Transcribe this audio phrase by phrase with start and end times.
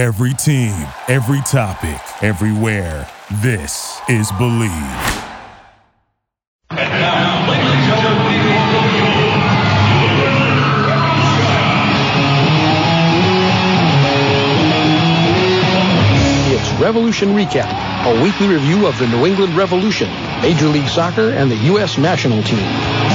[0.00, 3.06] Every team, every topic, everywhere.
[3.42, 4.70] This is Believe.
[6.70, 8.40] And now, ladies and gentlemen,
[16.48, 17.70] It's Revolution Recap,
[18.06, 20.08] a weekly review of the New England Revolution,
[20.40, 21.98] Major League Soccer, and the U.S.
[21.98, 22.64] national team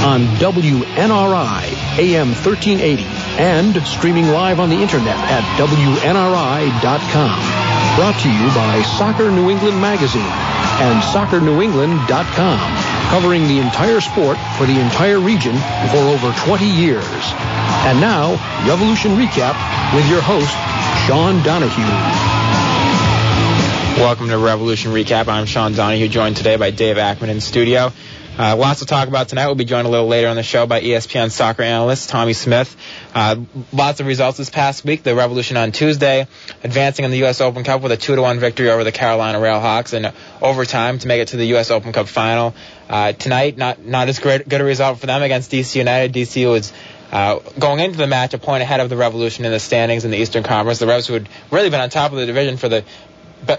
[0.04, 7.38] on WNRI AM 1380 and streaming live on the internet at WNRI.com.
[7.96, 10.32] Brought to you by Soccer New England Magazine
[10.80, 12.58] and SoccerNewEngland.com,
[13.08, 15.56] covering the entire sport for the entire region
[15.90, 17.04] for over 20 years.
[17.84, 18.36] And now,
[18.68, 19.56] Revolution Recap
[19.94, 20.56] with your host,
[21.06, 22.36] Sean Donahue.
[24.02, 25.28] Welcome to Revolution Recap.
[25.28, 27.92] I'm Sean Donahue, joined today by Dave Akman in studio.
[28.38, 29.46] Uh, lots to talk about tonight.
[29.46, 32.76] We'll be joined a little later on the show by ESPN soccer analyst Tommy Smyth.
[33.14, 33.36] Uh,
[33.72, 35.02] lots of results this past week.
[35.02, 36.26] The Revolution on Tuesday,
[36.62, 37.40] advancing in the U.S.
[37.40, 41.28] Open Cup with a 2-1 victory over the Carolina Railhawks in overtime to make it
[41.28, 41.70] to the U.S.
[41.70, 42.54] Open Cup final.
[42.90, 46.12] Uh, tonight, not not as great, good a result for them against DC United.
[46.12, 46.74] DC was
[47.10, 50.10] uh, going into the match a point ahead of the Revolution in the standings in
[50.10, 50.78] the Eastern Conference.
[50.78, 52.84] The Revs, who had really been on top of the division for the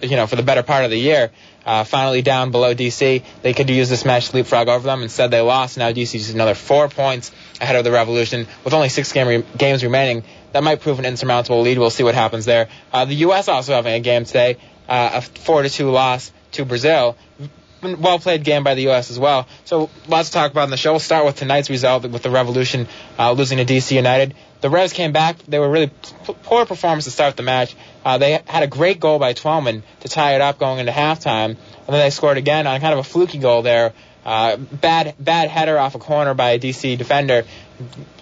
[0.02, 1.32] you know, for the better part of the year,
[1.66, 3.24] uh, finally down below DC.
[3.42, 5.04] They could use this match to leapfrog over them.
[5.04, 5.78] Instead, they lost.
[5.78, 9.44] Now DC is another four points ahead of the Revolution with only six game re-
[9.58, 10.24] games remaining.
[10.54, 11.78] That might prove an insurmountable lead.
[11.78, 12.70] We'll see what happens there.
[12.92, 13.48] Uh, the U.S.
[13.48, 17.18] also having a game today, uh, a four to two loss to Brazil.
[17.82, 19.12] Well played game by the U.S.
[19.12, 19.48] as well.
[19.66, 20.94] So lots to talk about in the show.
[20.94, 22.88] We'll start with tonight's result with the Revolution
[23.20, 24.34] uh, losing to DC United.
[24.62, 25.38] The Revs came back.
[25.48, 27.76] They were really p- poor performance to start the match.
[28.04, 31.50] Uh, they had a great goal by Twellman to tie it up going into halftime,
[31.50, 33.94] and then they scored again on kind of a fluky goal there.
[34.26, 37.46] Uh, bad bad header off a corner by a DC defender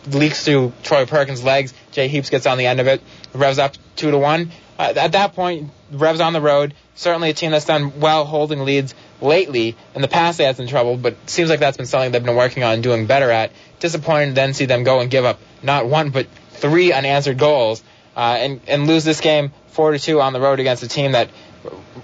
[0.08, 1.74] leaks through Troy Perkins' legs.
[1.92, 3.02] Jay Heaps gets on the end of it.
[3.34, 4.52] Revs up two to one.
[4.78, 6.74] Uh, at that point, Revs on the road.
[6.96, 9.76] Certainly a team that's done well holding leads lately.
[9.94, 12.36] In the past, they had some trouble, but seems like that's been something they've been
[12.36, 13.52] working on doing better at.
[13.80, 17.84] Disappointed then see them go and give up not one but three unanswered goals
[18.16, 21.12] uh, and and lose this game four to two on the road against a team
[21.12, 21.30] that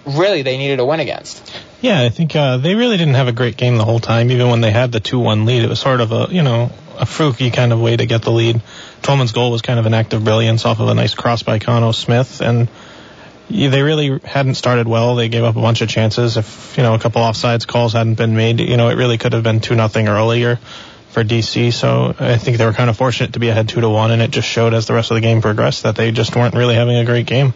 [0.05, 1.55] really they needed a win against.
[1.81, 4.29] Yeah, I think uh, they really didn't have a great game the whole time.
[4.31, 7.05] Even when they had the two-one lead, it was sort of a you know a
[7.05, 8.61] fluky kind of way to get the lead.
[9.01, 11.57] Twellman's goal was kind of an act of brilliance off of a nice cross by
[11.59, 12.67] Khano Smith, and
[13.51, 15.15] they really hadn't started well.
[15.15, 16.37] They gave up a bunch of chances.
[16.37, 19.33] If you know a couple offsides calls hadn't been made, you know it really could
[19.33, 20.59] have been two nothing earlier
[21.09, 21.73] for DC.
[21.73, 24.21] So I think they were kind of fortunate to be ahead two to one, and
[24.21, 26.75] it just showed as the rest of the game progressed that they just weren't really
[26.75, 27.53] having a great game.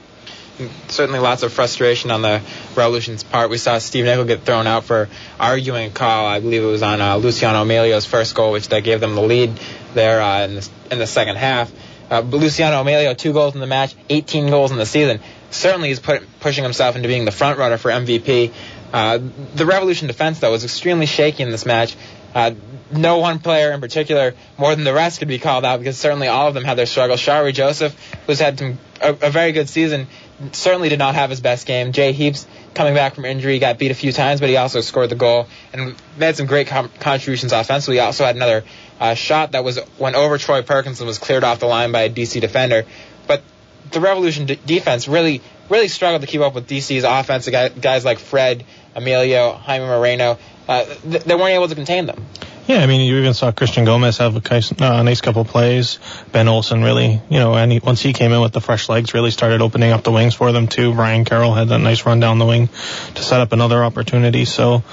[0.87, 2.41] Certainly, lots of frustration on the
[2.75, 3.49] Revolution's part.
[3.49, 6.25] We saw Steve Nicol get thrown out for arguing a call.
[6.27, 9.21] I believe it was on uh, Luciano Emilio's first goal, which that gave them the
[9.21, 9.59] lead
[9.93, 11.71] there uh, in, the, in the second half.
[12.09, 15.19] Uh, Luciano Emilio, two goals in the match, 18 goals in the season.
[15.51, 18.51] Certainly, he's put, pushing himself into being the front runner for MVP.
[18.91, 19.19] Uh,
[19.55, 21.95] the Revolution defense, though, was extremely shaky in this match.
[22.33, 22.51] Uh,
[22.91, 26.27] no one player in particular, more than the rest, could be called out because certainly
[26.27, 27.19] all of them had their struggles.
[27.19, 27.97] Shalrie Joseph,
[28.27, 30.07] who's had some, a, a, very good season,
[30.51, 31.93] certainly did not have his best game.
[31.93, 35.09] Jay Heaps, coming back from injury, got beat a few times, but he also scored
[35.09, 37.95] the goal and made some great com- contributions offensively.
[37.95, 38.65] He also had another
[38.99, 42.01] uh, shot that was went over Troy Perkins and was cleared off the line by
[42.01, 42.85] a DC defender.
[43.27, 43.43] But
[43.91, 47.47] the Revolution d- defense really, really struggled to keep up with DC's offense.
[47.47, 48.65] Guys like Fred,
[48.95, 50.37] Emilio, Jaime Moreno,
[50.67, 52.25] uh, th- they weren't able to contain them.
[52.67, 55.99] Yeah, I mean, you even saw Christian Gomez have a nice, uh, couple plays.
[56.31, 59.13] Ben Olsen really, you know, and he, once he came in with the fresh legs,
[59.13, 60.91] really started opening up the wings for them too.
[60.95, 62.69] Brian Carroll had that nice run down the wing
[63.13, 64.45] to set up another opportunity.
[64.45, 64.83] So,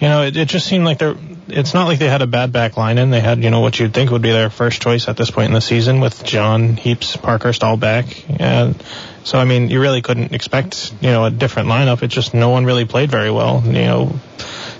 [0.00, 1.16] you know, it, it just seemed like they're.
[1.48, 3.10] It's not like they had a bad back line in.
[3.10, 5.46] They had, you know, what you'd think would be their first choice at this point
[5.46, 8.06] in the season with John Heaps, Parkhurst all back,
[8.40, 8.82] and
[9.24, 12.02] so I mean, you really couldn't expect, you know, a different lineup.
[12.02, 13.62] It just no one really played very well.
[13.64, 14.20] You know.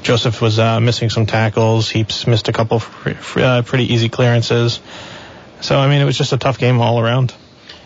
[0.03, 1.91] Joseph was uh, missing some tackles.
[1.91, 2.81] Heaps missed a couple
[3.37, 4.78] uh, pretty easy clearances.
[5.60, 7.34] So I mean, it was just a tough game all around.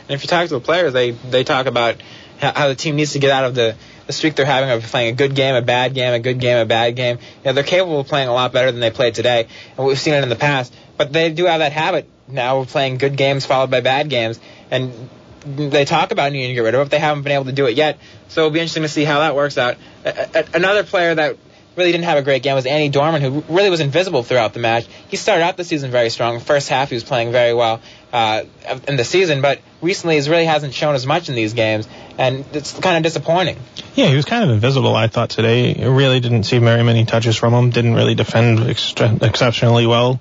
[0.03, 1.97] And if you talk to the players, they they talk about
[2.41, 3.77] how the team needs to get out of the,
[4.11, 6.59] the streak they're having of playing a good game, a bad game, a good game,
[6.59, 7.19] a bad game.
[7.19, 9.47] You know, they're capable of playing a lot better than they played today,
[9.77, 10.75] and we've seen it in the past.
[10.97, 14.41] But they do have that habit now of playing good games followed by bad games,
[14.71, 15.09] and
[15.45, 17.53] they talk about needing to get rid of it, but they haven't been able to
[17.53, 17.99] do it yet.
[18.29, 19.77] So it'll be interesting to see how that works out.
[20.05, 21.37] A- a- another player that
[21.81, 24.61] really didn't have a great game was Andy Dorman, who really was invisible throughout the
[24.61, 24.87] match.
[25.09, 26.39] He started out the season very strong.
[26.39, 27.81] First half, he was playing very well
[28.13, 28.45] uh,
[28.87, 31.89] in the season, but recently he really hasn't shown as much in these games,
[32.19, 33.57] and it's kind of disappointing.
[33.95, 35.89] Yeah, he was kind of invisible, I thought, today.
[35.89, 37.71] Really didn't see very many touches from him.
[37.71, 40.21] Didn't really defend exceptionally well.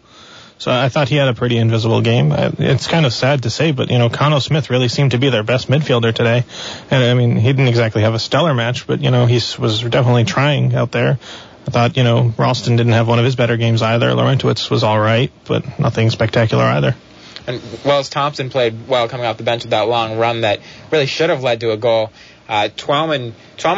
[0.60, 2.34] So I thought he had a pretty invisible game.
[2.34, 5.30] It's kind of sad to say, but you know, Khano Smith really seemed to be
[5.30, 6.44] their best midfielder today.
[6.92, 9.82] And I mean, he didn't exactly have a stellar match, but you know, he was
[9.82, 11.18] definitely trying out there.
[11.70, 14.08] I thought, you know, Ralston didn't have one of his better games either.
[14.08, 16.96] Larentowicz was all right, but nothing spectacular either.
[17.46, 21.06] And Wells Thompson played well coming off the bench with that long run that really
[21.06, 22.12] should have led to a goal.
[22.48, 23.36] Uh, Twellman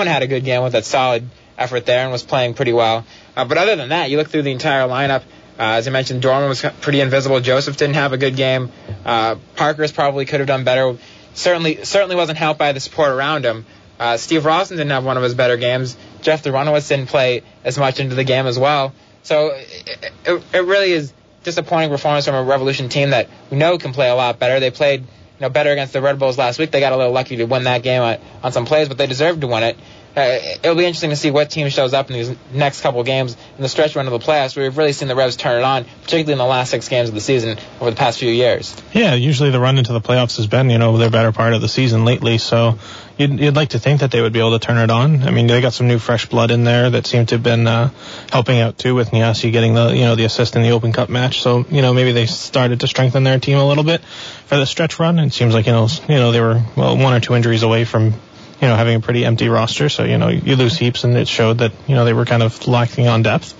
[0.07, 1.27] had a good game with that solid
[1.57, 3.05] effort there and was playing pretty well.
[3.35, 5.23] Uh, but other than that, you look through the entire lineup.
[5.59, 7.41] Uh, as I mentioned, Dorman was pretty invisible.
[7.41, 8.71] Joseph didn't have a good game.
[9.03, 10.95] Uh, Parkhurst probably could have done better.
[11.33, 13.65] Certainly, certainly wasn't helped by the support around him.
[13.99, 15.95] Uh, Steve Ralston didn't have one of his better games.
[16.21, 18.93] Jeff Larentowicz didn't play as much into the game as well.
[19.23, 21.13] So it, it, it really is
[21.43, 24.59] disappointing performance from a Revolution team that we know can play a lot better.
[24.59, 25.07] They played you
[25.39, 26.71] know better against the Red Bulls last week.
[26.71, 29.07] They got a little lucky to win that game on, on some plays, but they
[29.07, 29.77] deserved to win it.
[30.15, 33.37] Uh, it'll be interesting to see what team shows up in these next couple games
[33.55, 34.57] in the stretch run of the playoffs.
[34.57, 37.15] We've really seen the Revs turn it on, particularly in the last six games of
[37.15, 38.75] the season over the past few years.
[38.91, 41.61] Yeah, usually the run into the playoffs has been, you know, their better part of
[41.61, 42.39] the season lately.
[42.39, 42.77] So
[43.21, 45.23] you'd, you'd like to think that they would be able to turn it on.
[45.23, 47.67] I mean, they got some new fresh blood in there that seemed to have been
[47.67, 47.89] uh,
[48.31, 51.09] helping out too with Nyassi getting the, you know, the assist in the Open Cup
[51.09, 51.41] match.
[51.41, 54.65] So you know, maybe they started to strengthen their team a little bit for the
[54.65, 55.19] stretch run.
[55.19, 57.85] It seems like you know, you know, they were well one or two injuries away
[57.85, 58.13] from
[58.61, 59.89] you know, having a pretty empty roster.
[59.89, 62.43] So, you know, you lose Heaps and it showed that, you know, they were kind
[62.43, 63.55] of lacking on depth.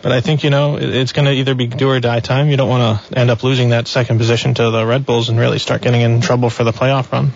[0.00, 2.48] But I think, you know, it's going to either be do or die time.
[2.48, 5.38] You don't want to end up losing that second position to the Red Bulls and
[5.38, 7.32] really start getting in trouble for the playoff run.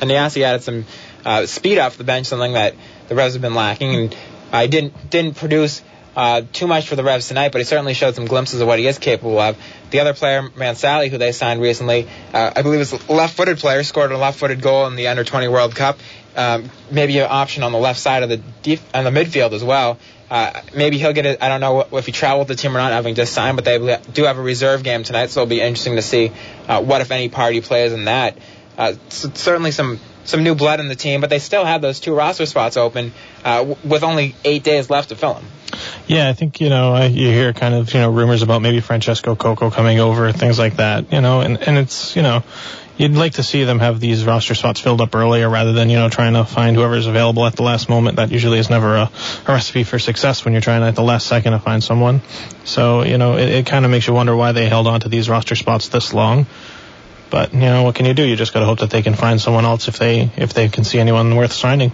[0.00, 0.84] And Nyassi added some
[1.24, 2.74] uh, speed off the bench, something that
[3.08, 3.94] the Revs have been lacking.
[3.94, 4.16] And
[4.52, 5.82] I uh, didn't didn't produce
[6.16, 8.78] uh, too much for the Revs tonight, but he certainly showed some glimpses of what
[8.78, 9.56] he is capable of.
[9.90, 13.82] The other player, Mansally, who they signed recently, uh, I believe is a left-footed player,
[13.82, 15.98] scored a left-footed goal in the Under-20 World Cup.
[16.36, 19.64] Um, maybe an option on the left side of the def- on the midfield as
[19.64, 19.98] well.
[20.30, 21.42] Uh, maybe he'll get it.
[21.42, 23.78] I don't know if he traveled the team or not, having just signed, but they
[24.12, 26.30] do have a reserve game tonight, so it'll be interesting to see
[26.68, 28.38] uh, what, if any, party plays in that.
[28.80, 32.14] Uh, certainly some some new blood in the team, but they still have those two
[32.14, 33.12] roster spots open
[33.44, 35.44] uh, w- with only eight days left to fill them.
[36.06, 38.80] Yeah, I think you know I, you hear kind of you know rumors about maybe
[38.80, 41.12] Francesco Coco coming over, things like that.
[41.12, 42.42] You know, and and it's you know
[42.96, 45.98] you'd like to see them have these roster spots filled up earlier rather than you
[45.98, 48.16] know trying to find whoever's available at the last moment.
[48.16, 49.10] That usually is never a,
[49.46, 52.22] a recipe for success when you're trying at the last second to find someone.
[52.64, 55.10] So you know it, it kind of makes you wonder why they held on to
[55.10, 56.46] these roster spots this long.
[57.30, 58.24] But you know what can you do?
[58.24, 60.68] You just got to hope that they can find someone else if they if they
[60.68, 61.92] can see anyone worth signing.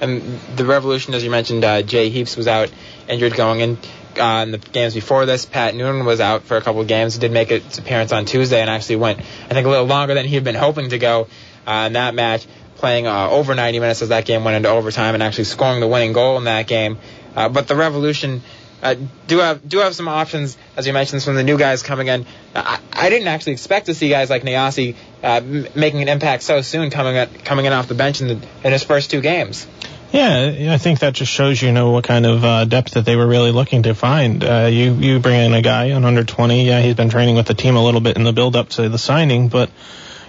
[0.00, 2.70] And the Revolution, as you mentioned, uh, Jay Heaps was out
[3.08, 3.78] injured going in
[4.18, 5.44] uh, in the games before this.
[5.44, 7.14] Pat Noonan was out for a couple of games.
[7.14, 10.14] He did make its appearance on Tuesday and actually went, I think, a little longer
[10.14, 11.28] than he had been hoping to go
[11.66, 12.46] uh, in that match,
[12.76, 15.88] playing uh, over 90 minutes as that game went into overtime and actually scoring the
[15.88, 16.98] winning goal in that game.
[17.34, 18.42] Uh, but the Revolution
[18.82, 18.94] uh,
[19.26, 22.06] do have do have some options, as you mentioned, some of the new guys coming
[22.06, 22.26] in.
[22.54, 26.42] I, I didn't actually expect to see guys like Nyassi uh, m- making an impact
[26.42, 29.20] so soon, coming at, coming in off the bench in, the, in his first two
[29.20, 29.66] games.
[30.12, 33.14] Yeah, I think that just shows you know what kind of uh, depth that they
[33.14, 34.42] were really looking to find.
[34.42, 36.66] Uh, you you bring in a guy on under 20.
[36.66, 38.88] Yeah, he's been training with the team a little bit in the build up to
[38.88, 39.70] the signing, but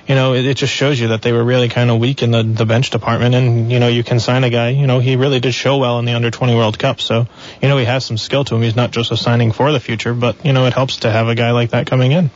[0.10, 2.32] you know it, it just shows you that they were really kind of weak in
[2.32, 3.36] the the bench department.
[3.36, 4.70] And you know you can sign a guy.
[4.70, 7.28] You know he really did show well in the under 20 World Cup, so
[7.62, 8.64] you know he has some skill to him.
[8.64, 11.28] He's not just a signing for the future, but you know it helps to have
[11.28, 12.32] a guy like that coming in.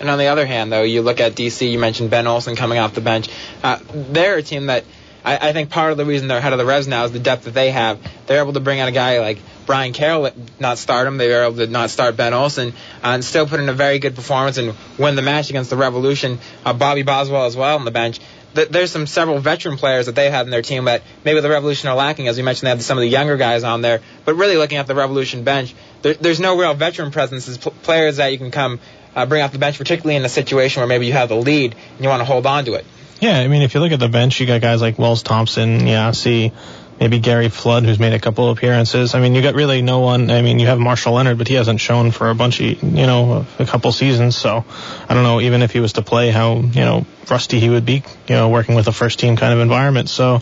[0.00, 1.70] And on the other hand, though, you look at DC.
[1.70, 3.28] You mentioned Ben Olsen coming off the bench.
[3.62, 4.84] Uh, they're a team that
[5.24, 7.18] I, I think part of the reason they're ahead of the Revs now is the
[7.18, 7.98] depth that they have.
[8.26, 11.16] They're able to bring out a guy like Brian Carroll, not start him.
[11.18, 13.98] They were able to not start Ben Olsen uh, and still put in a very
[13.98, 16.38] good performance and win the match against the Revolution.
[16.64, 18.20] Uh, Bobby Boswell as well on the bench.
[18.54, 21.48] Th- there's some several veteran players that they have in their team that maybe the
[21.48, 22.28] Revolution are lacking.
[22.28, 24.00] As we mentioned, they have some of the younger guys on there.
[24.24, 27.46] But really looking at the Revolution bench, there, there's no real veteran presence.
[27.46, 28.80] There's pl- players that you can come
[29.14, 31.74] uh, bring off the bench, particularly in a situation where maybe you have the lead
[31.74, 32.84] and you want to hold on to it.
[33.22, 35.86] Yeah, I mean, if you look at the bench, you got guys like Wells Thompson,
[35.86, 36.50] yeah, see
[36.98, 39.14] maybe Gary Flood, who's made a couple of appearances.
[39.14, 40.28] I mean, you got really no one.
[40.28, 43.06] I mean, you have Marshall Leonard, but he hasn't shown for a bunch of, you
[43.06, 44.34] know, a couple seasons.
[44.34, 44.64] So
[45.08, 47.86] I don't know, even if he was to play, how, you know, rusty he would
[47.86, 50.08] be, you know, working with a first team kind of environment.
[50.08, 50.40] So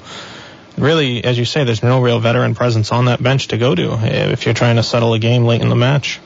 [0.78, 3.92] really, as you say, there's no real veteran presence on that bench to go to
[3.92, 6.18] eh, if you're trying to settle a game late in the match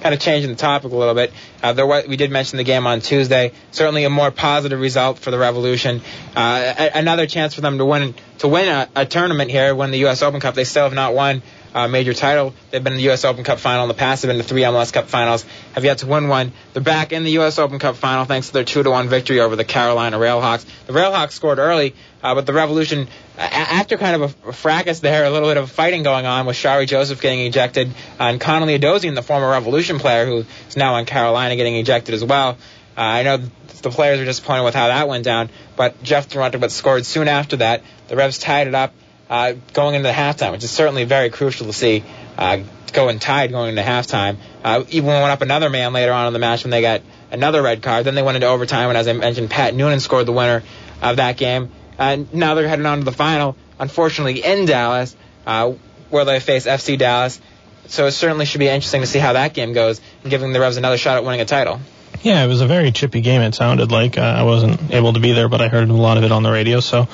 [0.00, 1.32] kind of changing the topic a little bit.
[1.62, 3.52] Uh, there was, we did mention the game on Tuesday.
[3.70, 6.00] Certainly a more positive result for the Revolution.
[6.36, 9.90] Uh, a- another chance for them to win to win a, a, tournament here, win
[9.90, 10.22] the U.S.
[10.22, 10.54] Open Cup.
[10.54, 11.42] They still have not won
[11.78, 12.54] uh, uh, major title.
[12.70, 13.24] They've been in the U.S.
[13.24, 14.22] Open Cup final in the past.
[14.22, 15.44] They've been to three MLS Cup finals.
[15.74, 16.52] Have yet to win one.
[16.72, 17.58] They're back in the U.S.
[17.58, 20.66] Open Cup final thanks to their two to one victory over the Carolina Railhawks.
[20.86, 25.24] The Railhawks scored early, uh, but the Revolution, a- after kind of a, fracas there,
[25.24, 28.78] a little bit of fighting going on with Shalrie Joseph getting ejected, uh, and Connally
[28.78, 32.58] Edozien, the former Revolution player who is now on Carolina, getting ejected as well.
[32.96, 36.72] Uh, I know the players are disappointed with how that went down, but Jeff Larentowicz
[36.72, 37.82] scored soon after that.
[38.08, 38.92] The Revs tied it up
[39.28, 42.04] uh, going into the halftime, which is certainly very crucial to see
[42.36, 42.60] uh,
[42.92, 44.36] going tied going into halftime.
[44.64, 47.02] Uh, even when went up another man later on in the match when they got
[47.30, 48.04] another red card.
[48.04, 50.62] Then they went into overtime, and as I mentioned, Pat Noonan scored the winner
[51.02, 51.70] of that game.
[51.98, 55.16] And now they're heading on to the final, unfortunately in Dallas,
[55.46, 55.72] uh,
[56.10, 57.40] where they face FC Dallas.
[57.86, 60.60] So it certainly should be interesting to see how that game goes, and giving the
[60.60, 61.80] Revs another shot at winning a title.
[62.22, 63.42] Yeah, it was a very chippy game.
[63.42, 66.18] It sounded like uh, I wasn't able to be there, but I heard a lot
[66.18, 66.80] of it on the radio.
[66.80, 67.06] So,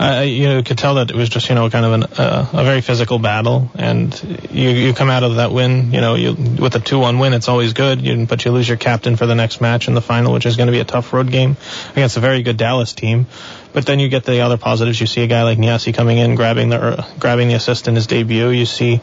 [0.00, 2.48] uh, you know, could tell that it was just you know kind of an, uh,
[2.52, 3.70] a very physical battle.
[3.74, 7.34] And you you come out of that win, you know, you with a two-one win,
[7.34, 8.00] it's always good.
[8.00, 10.56] You, but you lose your captain for the next match in the final, which is
[10.56, 11.58] going to be a tough road game
[11.92, 13.26] against a very good Dallas team.
[13.74, 14.98] But then you get the other positives.
[14.98, 17.94] You see a guy like Nyassi coming in, grabbing the uh, grabbing the assist in
[17.94, 18.48] his debut.
[18.48, 19.02] You see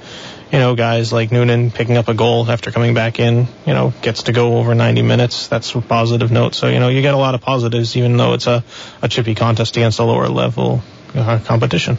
[0.53, 3.91] you know, guys like Noonan picking up a goal after coming back in, you know,
[4.03, 5.47] gets to go over 90 minutes.
[5.47, 6.53] That's a positive note.
[6.53, 8.63] So, you know, you get a lot of positives, even though it's a,
[9.01, 10.83] a chippy contest against a lower level
[11.15, 11.97] uh, competition.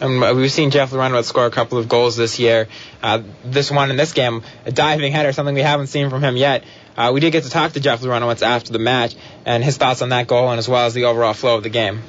[0.00, 2.68] Um, we've seen Jeff Larentowicz score a couple of goals this year.
[3.02, 6.36] Uh, this one in this game, a diving header, something we haven't seen from him
[6.36, 6.62] yet.
[6.96, 10.02] Uh, we did get to talk to Jeff Larentowicz after the match and his thoughts
[10.02, 12.02] on that goal and as well as the overall flow of the game.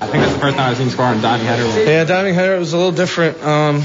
[0.00, 1.90] I think that's the first time I've seen him score on diving header.
[1.90, 3.42] Yeah, diving header it was a little different.
[3.42, 3.82] Um,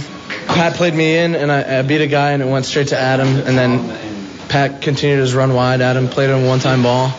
[0.47, 2.97] Pat played me in, and I, I, beat a guy, and it went straight to
[2.97, 3.27] Adam.
[3.27, 5.81] And then Pat continued his run wide.
[5.81, 7.13] Adam played him a one-time ball.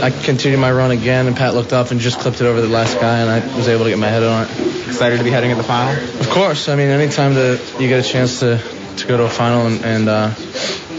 [0.00, 2.68] I continued my run again, and Pat looked up and just clipped it over the
[2.68, 4.50] last guy, and I was able to get my head on it.
[4.86, 5.92] Excited to be heading at the final?
[6.20, 6.68] Of course.
[6.68, 8.62] I mean, anytime that you get a chance to,
[9.00, 10.34] to go to a final and, and uh,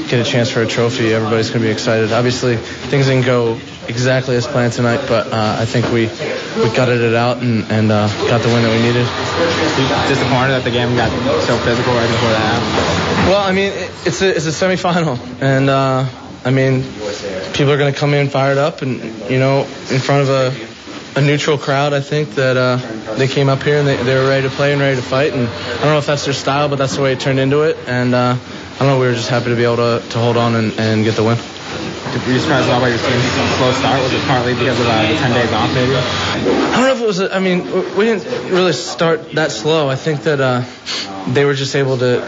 [0.07, 2.11] get a chance for a trophy, everybody's going to be excited.
[2.11, 6.07] Obviously, things didn't go exactly as planned tonight, but uh, I think we
[6.61, 9.07] we gutted it out and, and uh, got the win that we needed.
[10.07, 11.09] Disappointed that the game got
[11.43, 13.27] so physical right before that.
[13.29, 16.07] Well, I mean, it, it's a it's a semifinal, and uh,
[16.43, 16.83] I mean,
[17.53, 20.70] people are going to come in fired up, and you know, in front of a
[21.15, 21.93] a neutral crowd.
[21.93, 22.77] I think that uh,
[23.15, 25.33] they came up here and they, they were ready to play and ready to fight.
[25.33, 27.63] And I don't know if that's their style, but that's the way it turned into
[27.63, 27.77] it.
[27.87, 28.99] And uh, I don't know.
[28.99, 31.23] We were just happy to be able to, to hold on and, and get the
[31.23, 31.37] win.
[32.11, 33.23] Were you surprised at all by your team's
[33.57, 34.01] slow start?
[34.01, 35.95] Was it partly because of uh, the 10 days off, maybe?
[35.95, 37.19] I don't know if it was.
[37.19, 37.63] A, I mean,
[37.95, 39.89] we didn't really start that slow.
[39.89, 40.63] I think that uh,
[41.33, 42.19] they were just able to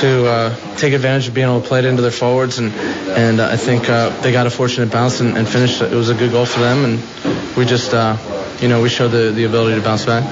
[0.00, 3.40] to uh, take advantage of being able to play it into their forwards, and and
[3.40, 5.80] uh, I think uh, they got a fortunate bounce and, and, finished.
[5.80, 8.16] It was a good goal for them, and we just, uh,
[8.60, 10.24] you know, we showed the the ability to bounce back.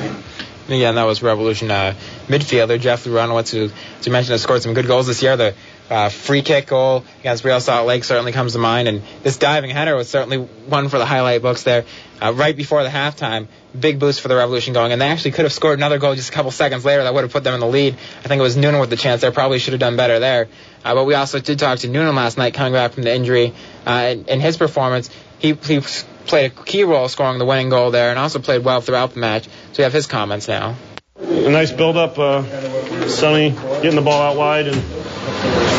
[0.67, 1.95] Again, that was Revolution uh,
[2.29, 3.65] midfielder Jeff Larentowicz, who,
[3.99, 5.37] as you mentioned, has scored some good goals this year.
[5.37, 5.55] The
[5.91, 9.71] uh, free kick goal against Real Salt Lake certainly comes to mind, and this diving
[9.71, 11.85] header was certainly one for the highlight books there.
[12.23, 15.47] Uh, right before the halftime, big boost for the Revolution going, and they actually could
[15.47, 17.61] have scored another goal just a couple seconds later that would have put them in
[17.61, 17.95] the lead.
[17.95, 20.49] I think it was Noonan with the chance there, probably should have done better there.
[20.85, 23.55] Uh, but we also did talk to Noonan last night, coming back from the injury.
[23.87, 25.81] Uh, in, in his performance, he, he
[26.27, 29.21] played a key role scoring the winning goal there, and also played well throughout the
[29.21, 29.45] match.
[29.45, 30.77] So we have his comments now.
[31.17, 35.00] A nice build up, uh, Sonny getting the ball out wide and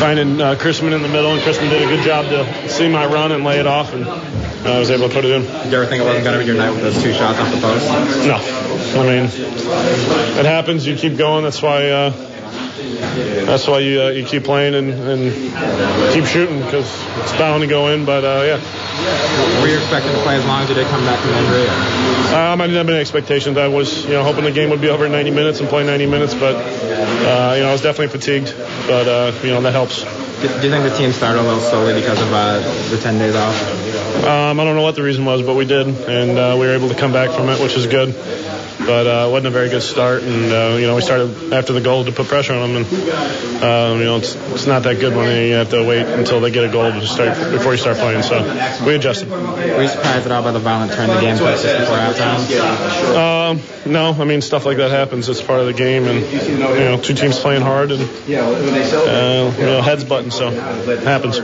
[0.00, 3.06] finding uh, Cristman in the middle, and Cristman did a good job to see my
[3.06, 5.42] run and lay it off, and I was able to put it in.
[5.42, 7.38] Did you ever think it wasn't going to be your night with those two shots
[7.38, 7.88] off the post?
[8.26, 8.36] No.
[9.00, 9.24] I mean,
[10.38, 10.86] it happens.
[10.86, 11.44] You keep going.
[11.44, 11.88] That's why.
[11.88, 12.28] Uh,
[13.44, 16.86] that's why you uh, you keep playing and, and keep shooting because
[17.18, 18.04] it's bound to go in.
[18.04, 18.81] But uh, yeah.
[19.60, 21.66] Were you expecting to play as long as you did coming back from injury?
[22.36, 23.56] Um, I didn't have any expectations.
[23.56, 26.06] I was you know hoping the game would be over 90 minutes and play 90
[26.06, 28.54] minutes, but uh, you know I was definitely fatigued.
[28.86, 30.02] But uh, you know that helps.
[30.04, 32.58] Do you think the team started a little slowly because of uh,
[32.90, 34.24] the 10 days off?
[34.24, 36.74] Um, I don't know what the reason was, but we did, and uh, we were
[36.74, 38.12] able to come back from it, which is good
[38.78, 40.22] but uh, it wasn't a very good start.
[40.22, 43.62] And uh, you know, we started after the goal to put pressure on them, and
[43.62, 46.50] um, you know, it's, it's not that good when you have to wait until they
[46.50, 48.22] get a goal to start before you start playing.
[48.22, 48.42] So
[48.84, 49.30] we adjusted.
[49.30, 53.50] Were you surprised at all by the violent turn the game took just before halftime?
[53.52, 55.28] Um, no, I mean stuff like that happens.
[55.28, 59.66] It's part of the game, and you know, two teams playing hard, and uh, you
[59.66, 61.40] know, heads button, so it happens.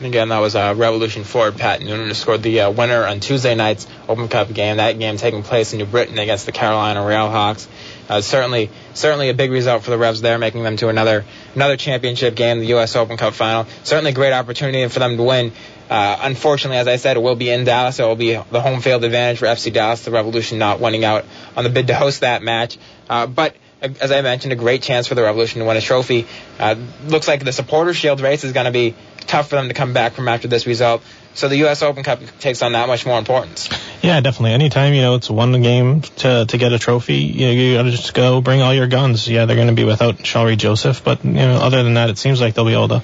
[0.00, 3.20] And again, that was uh, Revolution forward Pat Noonan who scored the uh, winner on
[3.20, 4.78] Tuesday night's Open Cup game.
[4.78, 7.68] That game taking place in New Britain against the Carolina Railhawks.
[8.08, 11.76] Uh, certainly, certainly a big result for the Revs there, making them to another another
[11.76, 12.96] championship game, the U.S.
[12.96, 13.66] Open Cup final.
[13.84, 15.52] Certainly, a great opportunity for them to win.
[15.90, 17.98] Uh, unfortunately, as I said, it will be in Dallas.
[17.98, 20.02] It will be the home field advantage for FC Dallas.
[20.02, 21.26] The Revolution not winning out
[21.58, 22.78] on the bid to host that match.
[23.10, 26.26] Uh, but as I mentioned, a great chance for the Revolution to win a trophy.
[26.58, 26.76] Uh,
[27.06, 28.94] looks like the Supporter Shield race is going to be
[29.26, 31.02] tough for them to come back from after this result.
[31.34, 31.82] So the U.S.
[31.82, 33.68] Open Cup takes on that much more importance.
[34.02, 34.52] Yeah, definitely.
[34.52, 37.90] Anytime you know it's one game to to get a trophy, you know, you gotta
[37.90, 39.28] just go bring all your guns.
[39.28, 42.40] Yeah, they're to be without Shalrie Joseph, but you know, other than that, it seems
[42.40, 43.02] like they'll be able to,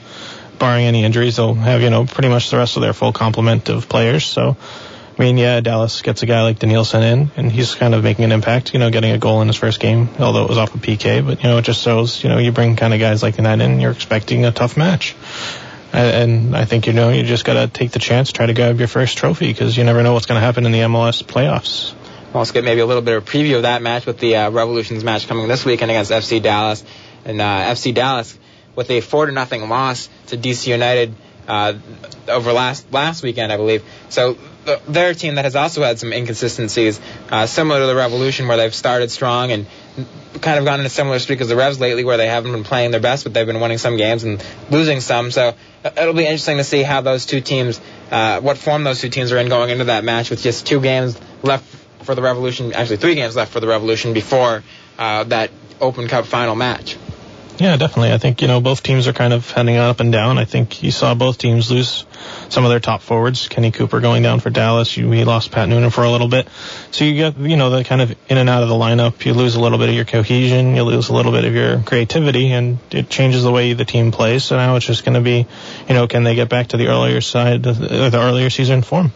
[0.59, 3.69] barring any injuries, they'll have you know pretty much the rest of their full complement
[3.69, 4.25] of players.
[4.25, 4.57] So.
[5.19, 8.27] I mean, yeah, Dallas gets a guy like Denilson in, and he's kind of making
[8.27, 10.75] an impact, you know, getting a goal in his first game, although it was off
[10.75, 13.23] a PK, but, you know, it just shows, you know, you bring kind of guys
[13.23, 15.17] like that in, you're expecting a tough match.
[15.93, 18.79] And I think, you know, you just got to take the chance, try to grab
[18.79, 21.95] your first trophy, because you never know what's going to happen in the MLS playoffs.
[22.35, 24.51] Let's get maybe a little bit of a preview of that match with the uh,
[24.51, 26.85] Revolutions match coming this weekend against FC Dallas.
[27.25, 28.39] And uh, FC Dallas,
[28.75, 31.15] with a 4 to nothing loss to DC United
[31.49, 31.75] uh,
[32.29, 33.85] over last last weekend, I believe.
[34.09, 34.37] So
[34.89, 37.01] they're a team that has also had some inconsistencies,
[37.31, 39.67] uh, similar to the Revolution, where they've started strong and
[40.41, 42.65] kind of gone in a similar streak as the Revs lately, where they haven't been
[42.65, 45.31] playing their best, but they've been winning some games and losing some.
[45.31, 45.55] So
[45.97, 49.33] it'll be interesting to see how those two teams, uh, what form those two teams
[49.33, 51.65] are in going into that match with just two games left
[52.05, 54.63] for the Revolution, actually three games left for the Revolution before
[54.99, 55.51] uh, that
[55.81, 56.97] Open Cup final match.
[57.59, 58.13] Yeah, definitely.
[58.13, 60.39] I think, you know, both teams are kind of heading up and down.
[60.39, 62.05] I think you saw both teams lose
[62.49, 63.49] some of their top forwards.
[63.49, 64.97] Kenny Cooper going down for Dallas.
[64.97, 66.49] You, we lost Pat Noonan for a little bit.
[66.91, 69.25] So you get, you know, the kind of in and out of the lineup.
[69.25, 70.77] You lose a little bit of your cohesion.
[70.77, 74.13] You lose a little bit of your creativity and it changes the way the team
[74.13, 74.45] plays.
[74.45, 75.47] So now it's just going to be,
[75.89, 79.13] you know, can they get back to the earlier side, the earlier season form?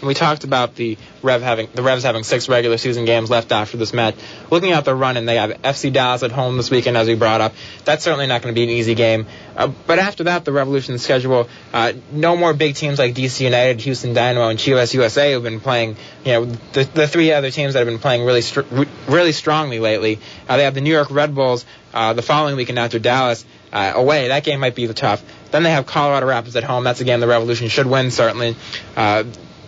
[0.00, 3.52] And we talked about the Rev having the Revs having six regular season games left
[3.52, 4.14] after this match.
[4.50, 7.14] Looking at the run, and they have FC Dallas at home this weekend, as we
[7.14, 7.52] brought up.
[7.84, 9.26] That's certainly not going to be an easy game.
[9.54, 13.82] Uh, but after that, the Revolution schedule, uh, no more big teams like DC United,
[13.82, 15.96] Houston Dynamo, and Chivas USA who've been playing.
[16.24, 18.62] You know, the, the three other teams that have been playing really, str-
[19.06, 20.18] really strongly lately.
[20.48, 23.44] Uh, they have the New York Red Bulls uh, the following weekend after Dallas.
[23.72, 24.26] Uh, away.
[24.26, 25.22] That game might be the tough.
[25.52, 26.82] Then they have Colorado Rapids at home.
[26.82, 28.56] That's a game the Revolution should win, certainly.
[28.96, 29.22] Uh,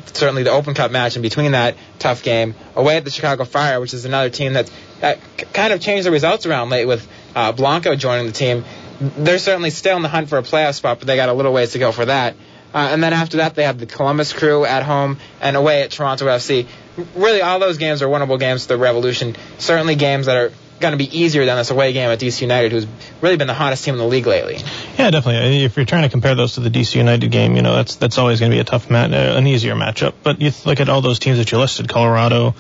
[0.07, 2.55] certainly the Open Cup match, and between that, tough game.
[2.75, 5.19] Away at the Chicago Fire, which is another team that's, that
[5.53, 8.65] kind of changed the results around late with uh, Blanco joining the team.
[9.01, 11.53] They're certainly still in the hunt for a playoff spot, but they got a little
[11.53, 12.35] ways to go for that.
[12.75, 15.91] Uh, and then after that, they have the Columbus Crew at home and away at
[15.91, 16.67] Toronto FC.
[17.15, 19.37] Really, all those games are winnable games the Revolution.
[19.59, 22.73] Certainly games that are going to be easier than this away game at DC United,
[22.73, 22.87] who's
[23.21, 24.59] really been the hottest team in the league lately.
[24.99, 25.65] Yeah, definitely.
[25.65, 28.19] If you're trying to compare those to the DC United game, you know that's that's
[28.19, 30.15] always going to be a tough match, uh, an easier matchup.
[30.23, 32.55] But you look at all those teams that you listed: Colorado,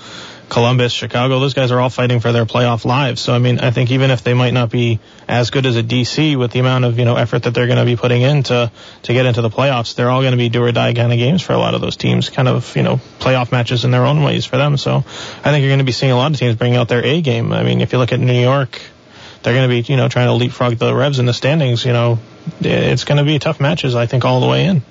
[0.52, 3.22] Columbus, Chicago, those guys are all fighting for their playoff lives.
[3.22, 5.82] So I mean, I think even if they might not be as good as a
[5.82, 8.42] DC with the amount of you know effort that they're going to be putting in
[8.44, 8.70] to
[9.04, 11.16] to get into the playoffs, they're all going to be do or die kind of
[11.16, 12.28] games for a lot of those teams.
[12.28, 14.76] Kind of you know playoff matches in their own ways for them.
[14.76, 17.02] So I think you're going to be seeing a lot of teams bringing out their
[17.02, 17.50] A game.
[17.54, 18.78] I mean, if you look at New York,
[19.42, 21.82] they're going to be you know trying to leapfrog the Revs in the standings.
[21.82, 22.18] You know,
[22.60, 23.94] it's going to be tough matches.
[23.94, 24.82] I think all the way in.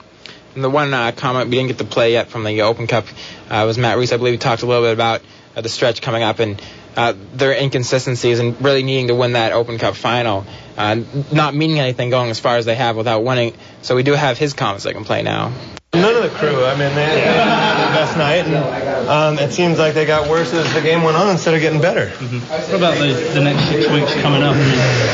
[0.56, 3.06] And the one uh, comment we didn't get to play yet from the Open Cup
[3.52, 4.12] uh, was Matt Reis.
[4.12, 5.22] I believe he talked a little bit about
[5.56, 6.62] the stretch coming up and
[6.96, 10.46] uh, their inconsistencies and really needing to win that Open Cup final,
[10.78, 13.54] uh, not meaning anything going as far as they have without winning.
[13.82, 15.54] So we do have his comments I can play now.
[15.94, 16.64] None of the crew.
[16.64, 20.30] I mean, they, they had the best night, and um, it seems like they got
[20.30, 22.08] worse as the game went on instead of getting better.
[22.08, 22.40] Mm-hmm.
[22.48, 24.56] What about the, the next six weeks coming up?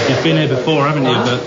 [0.08, 1.16] You've been here before, haven't you?
[1.16, 1.42] But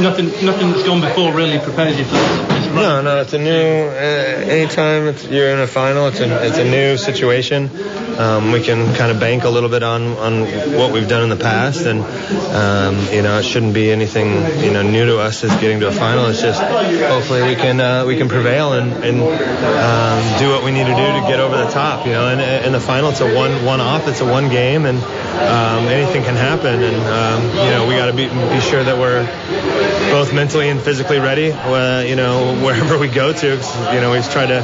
[0.00, 2.66] nothing, nothing that's gone before really prepares you for this.
[2.74, 3.50] no, no, it's a new.
[3.50, 7.70] Uh, anytime you're in a final, it's a it's a new situation.
[8.18, 10.42] Um, we can kind of bank a little bit on on
[10.76, 14.28] what we've done in the past, and um, you know, it shouldn't be anything
[14.62, 16.26] you know new to us as getting to a final.
[16.26, 20.72] It's just hopefully we can uh, we can prevail and and um, do what we
[20.72, 22.06] need to do to get over the top.
[22.06, 24.84] You know, and in the final, it's a one one off, it's a one game,
[24.84, 26.82] and um, anything can happen.
[26.82, 29.22] And um, you know, we got to be be sure that we're
[30.10, 31.50] both mentally and physically ready.
[31.50, 34.60] Uh, you know, wherever we go to, you know, we've tried to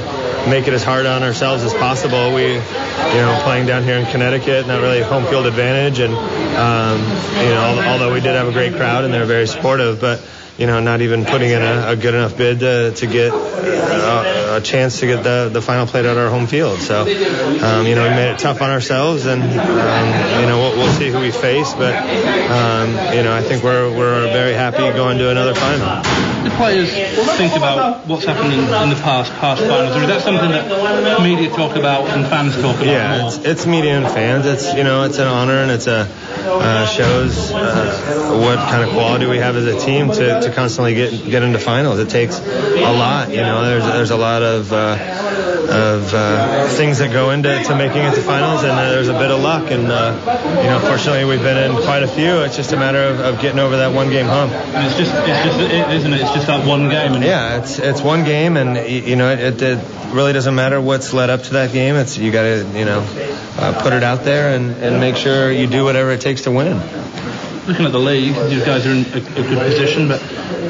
[0.49, 2.35] make it as hard on ourselves as possible.
[2.35, 7.01] We, you know, playing down here in Connecticut, not really home field advantage, and um,
[7.43, 10.21] you know, although we did have a great crowd and they're very supportive, but
[10.59, 14.57] you know, not even putting in a, a good enough bid to, to get a,
[14.57, 16.79] a, chance to get the, the final played at our home field.
[16.79, 20.77] So, um, you know, we made it tough on ourselves, and um, you know, we'll,
[20.79, 21.75] we'll, see who we face.
[21.75, 26.03] But um, you know, I think we're we're very happy going to another final.
[26.45, 26.93] The players
[27.37, 31.23] think about what's happened in, in the past past finals, or is that something that
[31.23, 32.87] media talk about and fans talk about?
[32.87, 34.47] Yeah, it's, it's media and fans.
[34.47, 36.09] It's you know, it's an honor and it's a
[36.47, 40.95] uh, shows uh, what kind of quality we have as a team to, to constantly
[40.95, 41.99] get get into finals.
[41.99, 43.65] It takes a lot, you know.
[43.65, 44.97] There's there's a lot of uh,
[45.69, 49.19] of uh, things that go into to making it to finals, and uh, there's a
[49.19, 49.71] bit of luck.
[49.71, 50.15] And uh,
[50.63, 52.43] you know, fortunately, we've been in quite a few.
[52.43, 54.53] It's just a matter of, of getting over that one game hump.
[54.53, 56.21] It's just, it's just, it, isn't it?
[56.21, 57.15] It's just that one game.
[57.15, 59.79] And Yeah, it's it's one game, and you know, it, it
[60.13, 61.97] really doesn't matter what's led up to that game.
[61.97, 63.01] It's you got to you know
[63.59, 66.51] uh, put it out there and, and make sure you do whatever it takes to
[66.51, 66.81] win.
[67.67, 70.21] Looking at the league, you guys are in a, a good position, but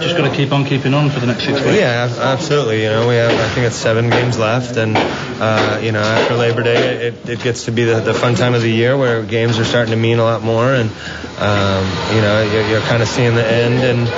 [0.01, 1.77] just got to keep on keeping on for the next six weeks.
[1.77, 2.83] Yeah, absolutely.
[2.83, 6.35] You know, we have I think it's seven games left, and uh, you know after
[6.35, 9.23] Labor Day, it, it gets to be the, the fun time of the year where
[9.23, 10.91] games are starting to mean a lot more, and
[11.39, 14.09] um, you know you're, you're kind of seeing the end and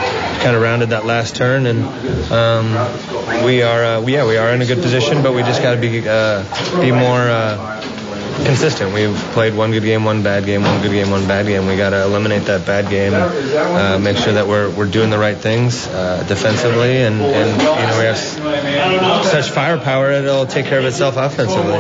[0.43, 1.85] kind of rounded that last turn, and
[2.33, 5.75] um, we are uh, yeah we are in a good position, but we just got
[5.75, 7.76] to be uh, be more.
[8.45, 8.93] Consistent.
[8.95, 11.67] We've played one good game, one bad game, one good game, one bad game.
[11.67, 15.19] We got to eliminate that bad game, uh, make sure that we're, we're doing the
[15.19, 20.47] right things uh, defensively, and, and you know we have s- such firepower that it'll
[20.47, 21.79] take care of itself offensively.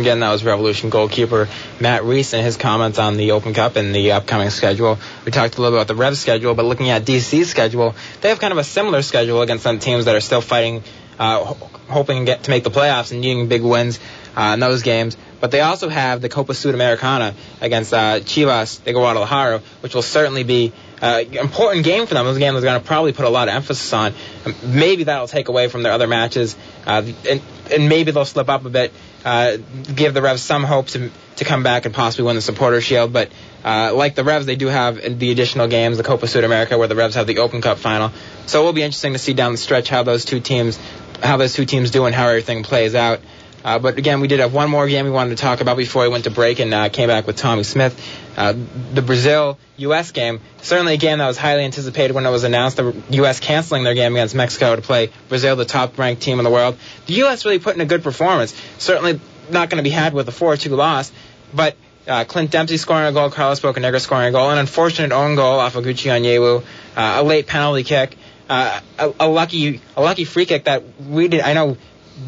[0.00, 1.48] Again, that was Revolution goalkeeper
[1.80, 4.98] Matt Reis and his comments on the Open Cup and the upcoming schedule.
[5.24, 8.30] We talked a little bit about the Revs schedule, but looking at DC's schedule, they
[8.30, 10.82] have kind of a similar schedule against some teams that are still fighting,
[11.20, 14.00] uh, ho- hoping to get to make the playoffs and needing big wins
[14.36, 15.16] uh, in those games.
[15.40, 20.44] But they also have the Copa Sudamericana against uh, Chivas de Guadalajara, which will certainly
[20.44, 20.72] be
[21.02, 22.24] uh, an important game for them.
[22.24, 24.14] Was game they're going to probably put a lot of emphasis on.
[24.44, 28.48] Um, Maybe that'll take away from their other matches, uh, and, and maybe they'll slip
[28.48, 28.92] up a bit,
[29.24, 29.58] uh,
[29.94, 33.12] give the Revs some hope to, to come back and possibly win the Supporter Shield.
[33.12, 33.30] But
[33.64, 36.96] uh, like the Revs, they do have the additional games, the Copa Sudamerica, where the
[36.96, 38.10] Revs have the Open Cup final.
[38.46, 40.78] So it will be interesting to see down the stretch how those two teams,
[41.22, 43.20] how those two teams do and how everything plays out.
[43.66, 46.04] Uh, but again, we did have one more game we wanted to talk about before
[46.04, 48.00] we went to break and uh, came back with Tommy Smyth.
[48.36, 48.54] Uh,
[48.94, 50.12] the Brazil-U.S.
[50.12, 52.76] game, certainly a game that was highly anticipated when it was announced.
[52.76, 53.40] The U.S.
[53.40, 56.78] canceling their game against Mexico to play Brazil, the top-ranked team in the world.
[57.06, 57.44] The U.S.
[57.44, 58.54] really put in a good performance.
[58.78, 61.10] Certainly not going to be had with a 4-2 loss,
[61.52, 61.76] but
[62.06, 65.58] uh, Clint Dempsey scoring a goal, Carlos Bocanegra scoring a goal, an unfortunate own goal
[65.58, 66.62] off of Gucci Onyewu,
[66.96, 68.16] uh, a late penalty kick,
[68.48, 71.40] uh, a, a lucky a lucky free kick that we did.
[71.40, 71.76] I know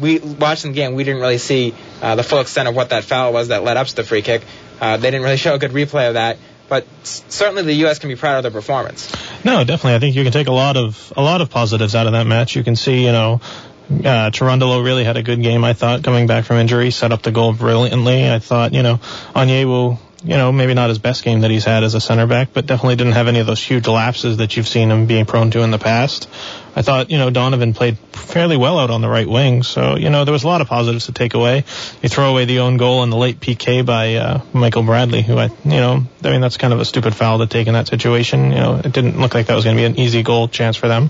[0.01, 3.03] we watching the game, we didn't really see uh, the full extent of what that
[3.03, 4.43] foul was that led up to the free kick.
[4.79, 7.99] Uh, they didn't really show a good replay of that, but certainly the U.S.
[7.99, 9.11] can be proud of their performance.
[9.43, 9.95] No, definitely.
[9.95, 12.27] I think you can take a lot of a lot of positives out of that
[12.27, 12.55] match.
[12.55, 13.41] You can see, you know,
[13.89, 15.63] uh, Cherundolo really had a good game.
[15.63, 18.29] I thought coming back from injury, set up the goal brilliantly.
[18.29, 18.97] I thought, you know,
[19.35, 22.49] Onyewu, you know, maybe not his best game that he's had as a center back,
[22.53, 25.49] but definitely didn't have any of those huge lapses that you've seen him being prone
[25.51, 26.29] to in the past.
[26.79, 29.63] I thought, you know, Donovan played fairly well out on the right wing.
[29.63, 31.65] So, you know, there was a lot of positives to take away.
[32.01, 35.37] You throw away the own goal and the late PK by uh, Michael Bradley, who
[35.37, 37.89] I, you know, I mean, that's kind of a stupid foul to take in that
[37.89, 38.51] situation.
[38.51, 40.77] You know, it didn't look like that was going to be an easy goal chance
[40.77, 41.09] for them.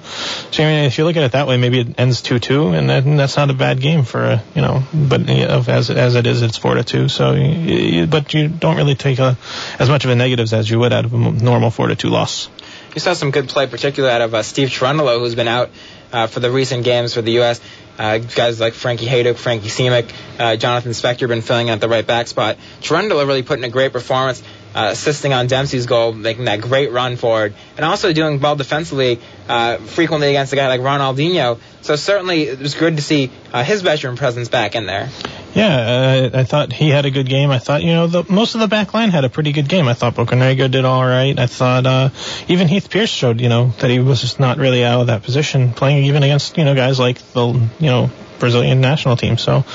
[0.50, 3.20] So, I mean, if you look at it that way, maybe it ends 2-2, and
[3.20, 6.58] that's not a bad game for, a, you know, but as as it is, it's
[6.58, 7.12] 4-2.
[7.12, 9.38] So, you, but you don't really take a,
[9.78, 12.50] as much of a negatives as you would out of a normal 4-2 loss.
[12.94, 15.70] You saw some good play, particularly out of uh, Steve Cherundolo, who's been out
[16.12, 17.62] uh, for the recent games for the U.S.
[18.00, 21.82] Uh, guys like Frankie Hejduk, Frankie Simek, uh, Jonathan Spector have been filling in at
[21.82, 22.58] the right back spot.
[22.82, 24.42] Cherundolo really put in a great performance,
[24.76, 29.20] uh, assisting on Dempsey's goal, making that great run forward, and also doing well defensively,
[29.48, 31.60] uh, frequently against a guy like Ronaldinho.
[31.82, 35.10] So certainly it was good to see uh, his veteran presence back in there.
[35.56, 37.50] Yeah, uh, I thought he had a good game.
[37.50, 39.88] I thought, you know, the, most of the back line had a pretty good game.
[39.88, 41.38] I thought Bocanegra did all right.
[41.38, 42.10] I thought uh,
[42.48, 45.24] even Heath Pearce showed, you know, that he was just not really out of that
[45.24, 49.38] position, playing even against, you know, guys like the, you know, Brazilian national team.
[49.38, 49.66] So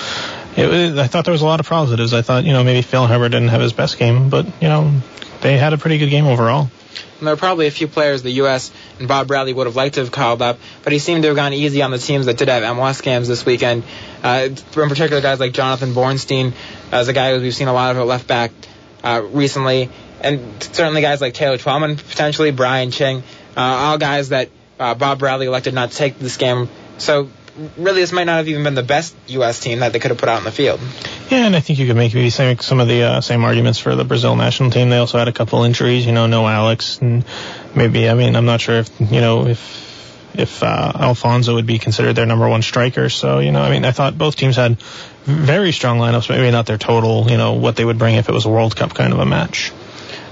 [0.57, 2.15] it I thought there was a lot of positives.
[2.15, 5.01] I thought, you know, maybe Feilhaber didn't have his best game, but, you know,
[5.41, 6.71] they had a pretty good game overall.
[7.19, 8.71] And there were probably a few players the U.S.
[8.99, 11.37] and Bob Bradley would have liked to have called up, but he seemed to have
[11.37, 13.85] gone easy on the teams that did have MLS games this weekend.
[14.23, 16.53] Uh, in particular, guys like Jonathan Bornstein,
[16.93, 18.53] as a guy who we've seen a lot of at left back
[19.03, 19.91] uh, recently,
[20.21, 23.23] and certainly guys like Taylor Twellman, potentially Brian Ching,
[23.57, 26.69] uh, all guys that uh, Bob Bradley elected not to take this game.
[26.99, 27.29] So
[27.77, 29.61] really, this might not have even been the best U.S.
[29.61, 30.81] team that they could have put out in the field.
[31.31, 33.79] Yeah, and I think you could make maybe same, some of the uh, same arguments
[33.79, 34.91] for the Brazil national team.
[34.91, 37.25] They also had a couple injuries, you know, no Alex, and
[37.75, 39.83] maybe I mean I'm not sure if you know if
[40.35, 43.09] if uh, Alfonso would be considered their number one striker.
[43.09, 44.81] So you know, I mean I thought both teams had
[45.25, 48.33] very strong lineups, maybe not their total, you know, what they would bring if it
[48.33, 49.73] was a World Cup kind of a match.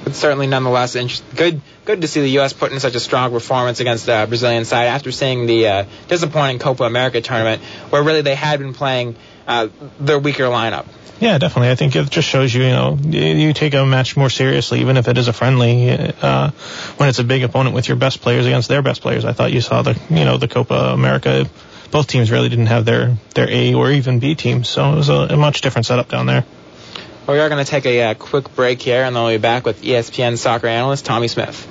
[0.04, 0.94] but certainly nonetheless
[1.34, 2.52] good good to see the U.S.
[2.52, 6.58] put in such a strong performance against the Brazilian side after seeing the uh, disappointing
[6.58, 9.16] Copa America tournament, where really they had been playing
[9.46, 9.68] uh,
[9.98, 10.86] their weaker lineup.
[11.20, 11.70] Yeah, definitely.
[11.70, 14.96] I think it just shows you, you know, you- take a match more seriously, even
[14.96, 16.50] if it is a friendly, uh,
[16.96, 19.24] when it's a big opponent with your best players against their best players.
[19.24, 21.48] I thought you saw the, you know, the Copa America
[21.92, 25.10] both teams really didn't have their their A or even B teams, so it was
[25.10, 26.44] a, a much different setup down there.
[27.26, 29.38] Well, we are going to take a uh, quick break here, and then we'll be
[29.40, 31.68] back with ESPN soccer analyst Tommy Smyth.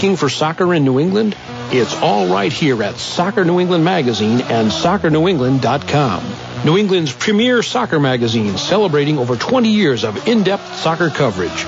[0.00, 1.36] Looking for soccer in New England?
[1.72, 6.64] It's all right here at Soccer New England Magazine and soccernewengland.com.
[6.64, 11.64] New England's premier soccer magazine celebrating over 20 years of in-depth soccer coverage.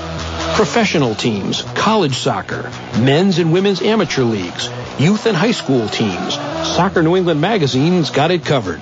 [0.57, 6.33] Professional teams, college soccer, men's and women's amateur leagues, youth and high school teams.
[6.75, 8.81] Soccer New England Magazine's got it covered.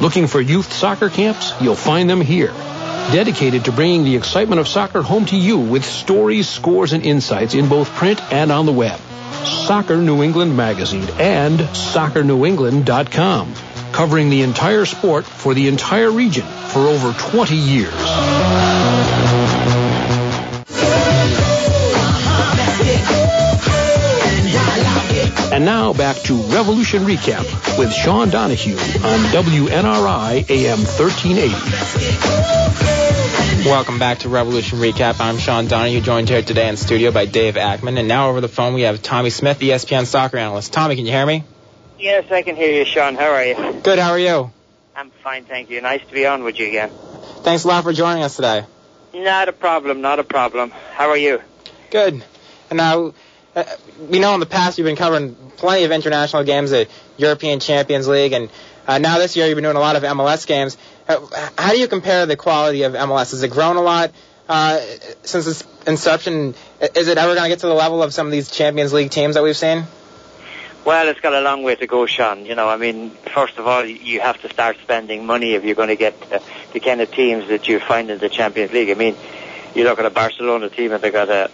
[0.00, 1.52] Looking for youth soccer camps?
[1.60, 2.54] You'll find them here
[3.12, 7.54] dedicated to bringing the excitement of soccer home to you with stories, scores, and insights
[7.54, 8.98] in both print and on the web.
[9.46, 13.54] Soccer New England Magazine and soccernewengland.com,
[13.92, 17.94] covering the entire sport for the entire region for over 20 years.
[25.52, 33.03] And now back to Revolution Recap with Sean Donahue on WNRI AM 1380.
[33.64, 35.20] Welcome back to Revolution Recap.
[35.20, 37.98] I'm Sean Donahue, joined here today in studio by Dave Akman.
[37.98, 40.74] And now over the phone we have Tommy Smyth, ESPN soccer analyst.
[40.74, 41.44] Tommy, can you hear me?
[41.98, 43.14] Yes, I can hear you, Sean.
[43.14, 43.80] How are you?
[43.82, 44.52] Good, how are you?
[44.94, 45.80] I'm fine, thank you.
[45.80, 46.90] Nice to be on with you again.
[47.42, 48.66] Thanks a lot for joining us today.
[49.14, 50.70] Not a problem, not a problem.
[50.92, 51.40] How are you?
[51.90, 52.22] Good.
[52.68, 53.14] And now,
[53.56, 53.64] uh,
[53.98, 58.08] we know in the past you've been covering plenty of international games, the European Champions
[58.08, 58.50] League, and
[58.86, 60.76] uh, now this year you've been doing a lot of MLS games.
[61.06, 61.26] Uh,
[61.58, 63.32] how do you compare the quality of MLS?
[63.32, 64.12] Has it grown a lot
[64.48, 64.80] uh,
[65.22, 66.54] since its inception?
[66.80, 69.10] Is it ever going to get to the level of some of these Champions League
[69.10, 69.84] teams that we've seen?
[70.84, 72.44] Well, it's got a long way to go, Sean.
[72.44, 75.74] You know, I mean, first of all, you have to start spending money if you're
[75.74, 76.40] going to get uh,
[76.72, 78.90] the kind of teams that you find in the Champions League.
[78.90, 79.16] I mean,
[79.74, 81.50] you look at a Barcelona team and they got a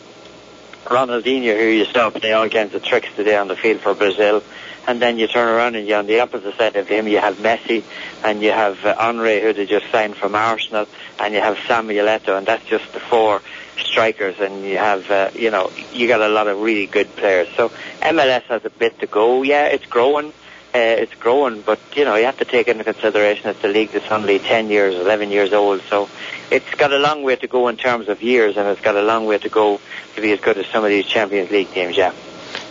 [0.85, 4.43] Ronaldinho who you saw play all kinds of tricks today on the field for Brazil.
[4.87, 7.07] And then you turn around and you're on the opposite side of him.
[7.07, 7.85] You have Messi
[8.25, 10.87] and you have uh, Henry who they just signed from Arsenal
[11.19, 13.43] and you have Samuel Eto'o and that's just the four
[13.79, 17.49] strikers and you have, uh, you know, you got a lot of really good players.
[17.57, 19.43] So MLS has a bit to go.
[19.43, 20.33] Yeah, it's growing.
[20.73, 23.91] Uh, it's growing, but you know you have to take into consideration it's a league
[23.91, 26.09] that's only 10 years, 11 years old, so
[26.49, 29.03] it's got a long way to go in terms of years, and it's got a
[29.03, 29.81] long way to go
[30.15, 31.97] to be as good as some of these Champions League teams.
[31.97, 32.13] Yeah.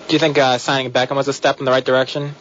[0.09, 2.33] Do you think uh, signing Beckham was a step in the right direction?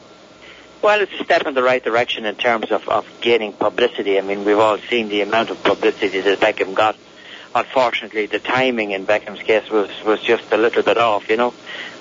[0.80, 4.16] Well, it's a step in the right direction in terms of, of gaining publicity.
[4.16, 6.96] I mean, we've all seen the amount of publicity that Beckham got.
[7.54, 11.52] Unfortunately, the timing in Beckham's case was, was just a little bit off, you know.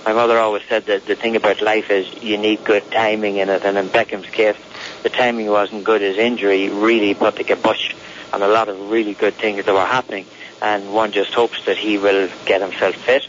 [0.05, 3.49] My mother always said that the thing about life is you need good timing in
[3.49, 4.55] it, and in Beckham's case,
[5.03, 5.99] the timing wasn't good.
[5.99, 7.93] His injury really put the kibosh
[8.31, 10.27] on a lot of really good things that were happening,
[10.61, 13.27] and one just hopes that he will get himself fit,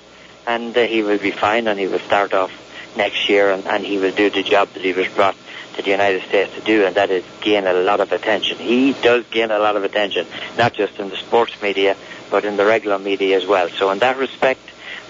[0.48, 2.50] and uh, he will be fine, and he will start off
[2.96, 5.36] next year, and, and he will do the job that he was brought
[5.76, 8.56] to the United States to do, and that is gain a lot of attention.
[8.56, 11.96] He does gain a lot of attention, not just in the sports media,
[12.30, 13.68] but in the regular media as well.
[13.68, 14.60] So in that respect,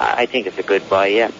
[0.01, 1.31] I think it's a good buy, yeah.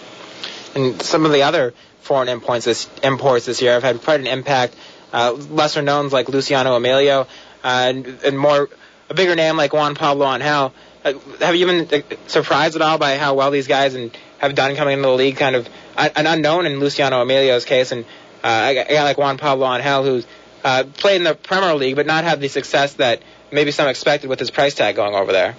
[0.75, 4.29] And some of the other foreign imports this, imports this year have had quite an
[4.29, 4.75] impact.
[5.13, 7.27] Uh, lesser knowns like Luciano Emilio, uh,
[7.65, 8.69] and, and more
[9.11, 10.73] a bigger name like Juan Pablo Angel.
[11.05, 14.55] Uh, have you been uh, surprised at all by how well these guys and have
[14.55, 15.37] done coming into the league?
[15.37, 18.05] Kind of uh, an unknown in Luciano Emilio's case, and
[18.43, 20.27] uh, a guy like Juan Pablo Angel who's
[20.65, 24.29] uh, played in the Premier League but not had the success that maybe some expected
[24.29, 25.57] with his price tag going over there.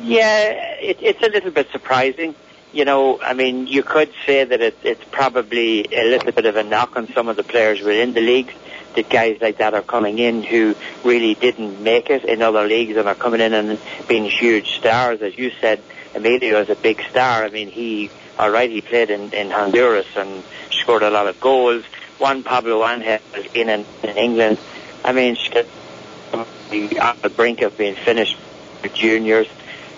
[0.00, 2.34] Yeah, it, it's a little bit surprising.
[2.72, 6.56] You know, I mean, you could say that it, it's probably a little bit of
[6.56, 8.54] a knock on some of the players within the league.
[8.96, 10.74] That guys like that are coming in who
[11.04, 15.22] really didn't make it in other leagues and are coming in and being huge stars.
[15.22, 15.80] As you said,
[16.14, 17.44] Emilio is a big star.
[17.44, 21.40] I mean, he, all right, he played in, in Honduras and scored a lot of
[21.40, 21.84] goals.
[22.18, 24.58] Juan Pablo Angel is in, in, in England.
[25.04, 25.36] I mean,
[26.34, 28.36] on the brink of being finished
[28.82, 29.46] with juniors.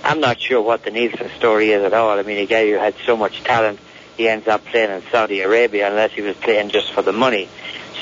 [0.05, 2.19] I'm not sure what the Nielsen story is at all.
[2.19, 3.79] I mean, a guy who had so much talent,
[4.17, 7.49] he ends up playing in Saudi Arabia unless he was playing just for the money.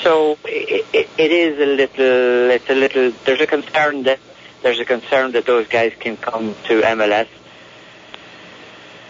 [0.03, 4.19] So it, it, it is a little, it's a little, there's a concern that,
[4.63, 7.27] there's a concern that those guys can come to MLS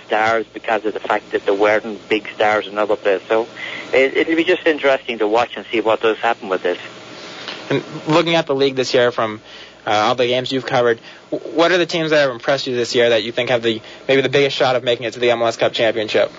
[0.07, 3.27] stars because of the fact that they weren't big stars in other places.
[3.29, 3.47] So
[3.93, 6.79] it, it'll be just interesting to watch and see what does happen with this.
[7.69, 9.39] And looking at the league this year from
[9.85, 10.99] uh, all the games you've covered.
[11.29, 13.81] What are the teams that have impressed you this year that you think have the
[14.07, 16.31] maybe the biggest shot of making it to the MLS Cup championship?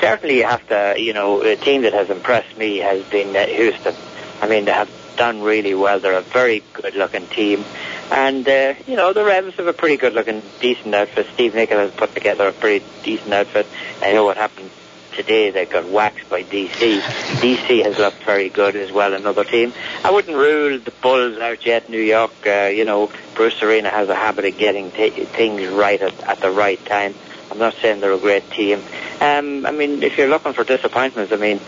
[0.00, 0.94] Certainly, to.
[0.96, 3.94] You know, a team that has impressed me has been uh, Houston.
[4.40, 6.00] I mean, they have done really well.
[6.00, 7.64] They're a very good-looking team.
[8.10, 11.26] And, uh, you know, the Revs have a pretty good-looking, decent outfit.
[11.34, 13.66] Steve Nicol has put together a pretty decent outfit.
[14.00, 14.70] I know what happened
[15.12, 15.50] today.
[15.50, 17.00] They got waxed by DC.
[17.00, 19.72] DC has looked very good as well, another team.
[20.04, 21.90] I wouldn't rule the Bulls out yet.
[21.90, 26.00] New York, uh, you know, Bruce Arena has a habit of getting t- things right
[26.00, 27.14] at, at the right time.
[27.58, 28.84] I'm not saying they're a great team.
[29.20, 31.60] Um, I mean, if you're looking for disappointments, I mean,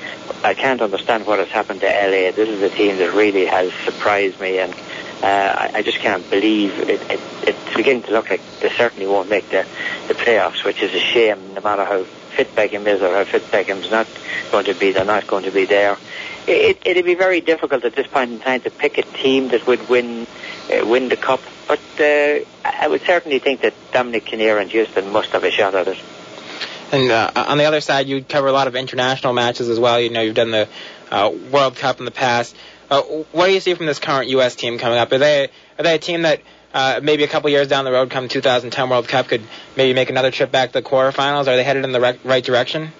[0.44, 2.30] I can't understand what has happened to LA.
[2.30, 6.28] This is a team that really has surprised me, and uh, I, I just can't
[6.30, 7.20] believe it, it.
[7.42, 9.66] It's beginning to look like they certainly won't make the,
[10.06, 11.54] the playoffs, which is a shame.
[11.54, 14.06] No matter how fit Beckham is or how fit Beckham's not
[14.52, 15.96] going to be, they're not going to be there.
[16.46, 19.66] It, it'd be very difficult at this point in time to pick a team that
[19.66, 20.28] would win
[20.72, 25.12] uh, win the cup, but uh, I would certainly think that Dominic Kinnear and Houston
[25.12, 25.98] must have a shot at it.
[26.90, 30.00] And uh, on the other side, you cover a lot of international matches as well.
[30.00, 30.68] You know, you've done the
[31.12, 32.56] uh, World Cup in the past.
[32.90, 34.56] Uh, what do you see from this current U.S.
[34.56, 35.12] team coming up?
[35.12, 35.44] Are they
[35.78, 36.42] are they a team that
[36.74, 39.42] uh, maybe a couple years down the road, come 2010 World Cup, could
[39.76, 41.42] maybe make another trip back to the quarterfinals?
[41.42, 42.90] Are they headed in the re- right direction?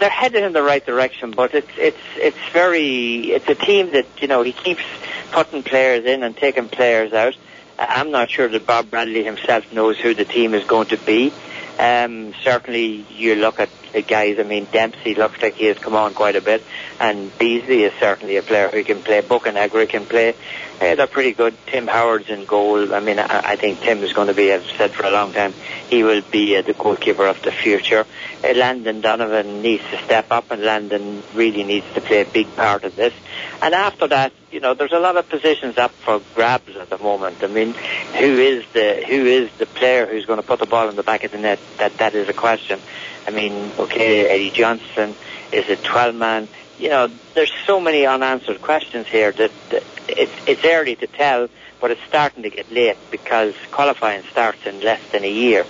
[0.00, 4.06] They're headed in the right direction, but it's it's it's very it's a team that
[4.20, 4.82] you know he keeps
[5.30, 7.36] putting players in and taking players out.
[7.78, 11.32] I'm not sure that Bob Bradley himself knows who the team is going to be.
[11.78, 14.38] Um, certainly, you look at the guys.
[14.38, 16.62] I mean, Dempsey looks like he has come on quite a bit,
[17.00, 19.22] and Beasley is certainly a player who can play.
[19.22, 20.34] Bocanegra can play.
[20.80, 21.56] Uh, they're pretty good.
[21.66, 22.94] Tim Howard's in goal.
[22.94, 25.32] I mean, I, I think Tim is going to be, I've said for a long
[25.32, 25.52] time,
[25.88, 28.06] he will be uh, the goalkeeper of the future.
[28.44, 32.54] Uh, Landon Donovan needs to step up, and Landon really needs to play a big
[32.54, 33.12] part of this.
[33.60, 36.98] And after that, you know, there's a lot of positions up for grabs at the
[36.98, 37.42] moment.
[37.42, 40.88] I mean, who is the who is the player who's going to put the ball
[40.88, 41.58] in the back of the net?
[41.78, 42.78] That that is a question.
[43.28, 45.14] I mean, okay, Eddie Johnson
[45.52, 46.48] is it Twellman?
[46.78, 51.50] You know, there's so many unanswered questions here that, that it's it's early to tell,
[51.78, 55.66] but it's starting to get late because qualifying starts in less than a year.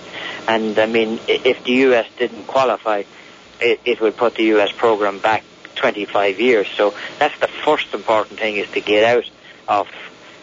[0.47, 3.03] And I mean, if the US didn't qualify,
[3.59, 5.43] it, it would put the US program back
[5.75, 6.67] 25 years.
[6.77, 9.29] So that's the first important thing is to get out
[9.67, 9.89] of,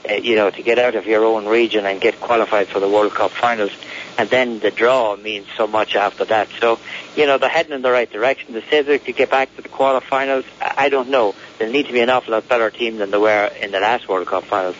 [0.08, 2.88] uh, you know, to get out of your own region and get qualified for the
[2.88, 3.72] World Cup finals.
[4.18, 6.48] And then the draw means so much after that.
[6.60, 6.78] So,
[7.16, 8.54] you know, they're heading in the right direction.
[8.54, 11.34] The say to get back to the quarterfinals, I don't know.
[11.58, 14.08] They'll need to be an awful lot better team than they were in the last
[14.08, 14.76] World Cup finals.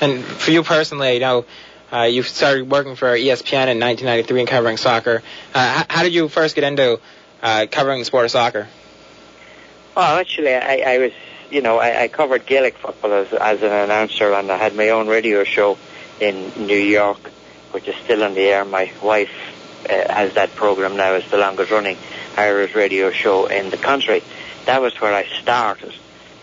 [0.00, 1.44] And for you personally, you know,
[1.92, 5.22] uh, you started working for ESPN in 1993 and covering soccer.
[5.54, 6.98] Uh, how did you first get into
[7.42, 8.66] uh, covering the sport of soccer?
[9.94, 11.12] Well, actually, I, I was,
[11.52, 14.88] you know, I, I covered Gaelic football as, as an announcer, and I had my
[14.88, 15.76] own radio show
[16.18, 17.18] in New York,
[17.72, 18.64] which is still on the air.
[18.64, 19.30] My wife
[19.88, 21.12] uh, has that program now.
[21.14, 21.98] It's the longest running
[22.38, 24.22] Irish radio show in the country.
[24.64, 25.92] That was where I started,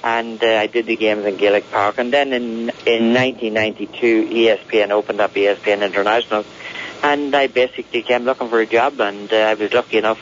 [0.04, 1.98] and uh, I did the games in Gaelic Park.
[1.98, 6.46] And then in in 1992, ESPN opened up ESPN International,
[7.02, 10.20] and I basically came looking for a job, and uh, I was lucky enough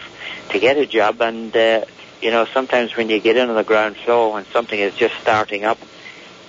[0.52, 1.20] to get a job.
[1.22, 1.84] And uh,
[2.22, 5.16] you know, sometimes when you get in on the ground floor when something is just
[5.22, 5.78] starting up,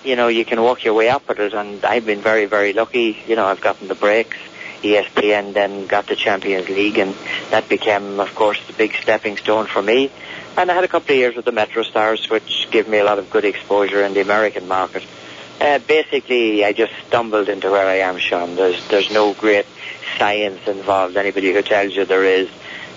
[0.04, 1.52] you know, you can work your way up with it.
[1.52, 3.22] And I've been very, very lucky.
[3.26, 4.36] You know, I've gotten the breaks.
[4.82, 7.12] ESPN then got the Champions League, and
[7.50, 10.10] that became, of course, the big stepping stone for me.
[10.56, 13.04] And I had a couple of years with the Metro Stars, which gave me a
[13.04, 15.04] lot of good exposure in the American market.
[15.60, 18.54] Uh, basically, I just stumbled into where I am, Sean.
[18.54, 19.66] There's there's no great
[20.16, 21.16] science involved.
[21.16, 22.48] Anybody who tells you there is,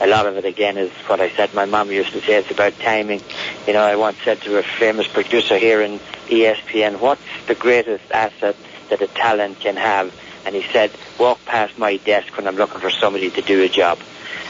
[0.01, 1.53] a lot of it again is what I said.
[1.53, 3.21] My mom used to say it's about timing.
[3.67, 8.03] You know, I once said to a famous producer here in ESPN, "What's the greatest
[8.11, 8.55] asset
[8.89, 10.11] that a talent can have?"
[10.45, 13.69] And he said, "Walk past my desk when I'm looking for somebody to do a
[13.69, 13.99] job."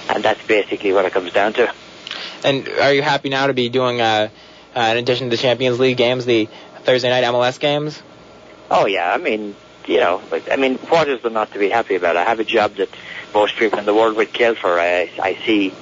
[0.10, 1.72] And that's basically what it comes down to.
[2.44, 4.30] And are you happy now to be doing, uh,
[4.76, 6.48] uh, in addition to the Champions League games, the
[6.86, 8.02] Thursday night MLS games?
[8.70, 9.54] Oh yeah, I mean,
[9.86, 12.16] you know, I mean, what is there not to be happy about?
[12.16, 12.90] I have a job that
[13.34, 14.80] most people in the world would kill for.
[14.80, 15.74] I, I see,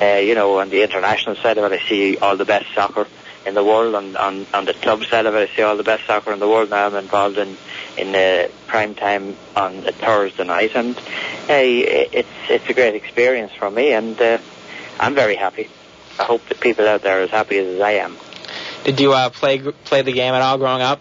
[0.00, 3.06] uh, you know, on the international side of it, I see all the best soccer
[3.46, 3.94] in the world.
[3.94, 6.38] On, on on the club side of it, I see all the best soccer in
[6.38, 6.70] the world.
[6.70, 7.56] Now I'm involved in
[7.96, 10.96] in uh, prime time on a Thursday night, and
[11.46, 14.38] hey, it's it's a great experience for me, and uh,
[15.00, 15.68] I'm very happy.
[16.18, 18.16] I hope that people out there are as happy as I am.
[18.84, 21.00] Did you uh, play play the game at all growing up?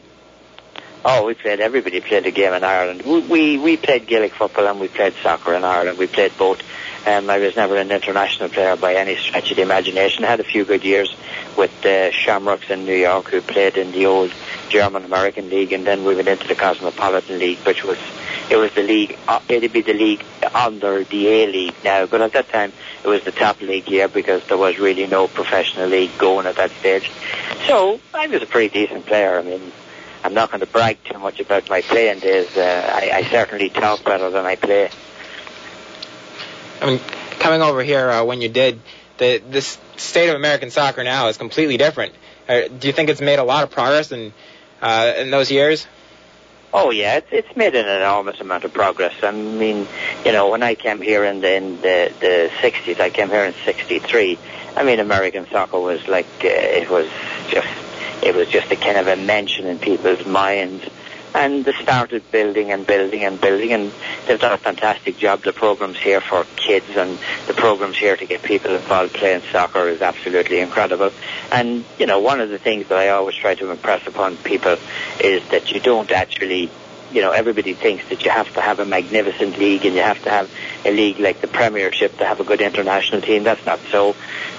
[1.10, 1.62] Oh, we played.
[1.62, 3.04] Everybody played the game in Ireland.
[3.04, 5.98] We we, played Gaelic football and we played soccer in Ireland.
[5.98, 6.60] We played both.
[7.08, 10.26] Um, I was never an international player by any stretch of the imagination.
[10.26, 11.16] I had a few good years
[11.58, 14.34] with the Shamrocks in New York, who played in the old
[14.68, 17.98] German American League, and then we went into the Cosmopolitan League, which was
[18.50, 19.18] it was the league.
[19.30, 22.74] Uh, it'd be the league under the A League now, but at that time
[23.06, 26.58] it was the top league here because there was really no professional league going at
[26.58, 27.10] that stage.
[27.66, 29.40] So I was a pretty decent player.
[29.40, 29.72] I mean,
[30.24, 32.56] I'm not going to brag too much about my playing days.
[32.58, 34.90] Uh, I, I certainly talk better than I play.
[36.82, 37.00] I mean,
[37.40, 38.80] coming over here uh, when you did,
[39.18, 42.14] the this state of American soccer now is completely different.
[42.48, 44.34] Uh, do you think it's made a lot of progress in
[44.82, 45.88] uh, in those years?
[46.74, 49.14] Oh yeah, it's it's made an enormous amount of progress.
[49.24, 49.88] I mean,
[50.26, 53.46] you know, when I came here in the in the the '60s, I came here
[53.46, 54.38] in '63.
[54.76, 57.10] I mean, American soccer was like uh, it was
[57.50, 57.68] just
[58.24, 60.86] it was just a kind of a mention in people's minds.
[61.34, 63.92] And they started building and building and building, and
[64.26, 65.44] they've done a fantastic job.
[65.44, 69.88] The programs here for kids and the programs here to get people involved playing soccer
[69.88, 71.12] is absolutely incredible.
[71.52, 74.78] And, you know, one of the things that I always try to impress upon people
[75.20, 76.72] is that you don't actually
[77.12, 80.22] you know, everybody thinks that you have to have a magnificent league and you have
[80.24, 80.50] to have
[80.86, 83.44] a league like the Premiership to have a good international team.
[83.44, 84.16] That's not so.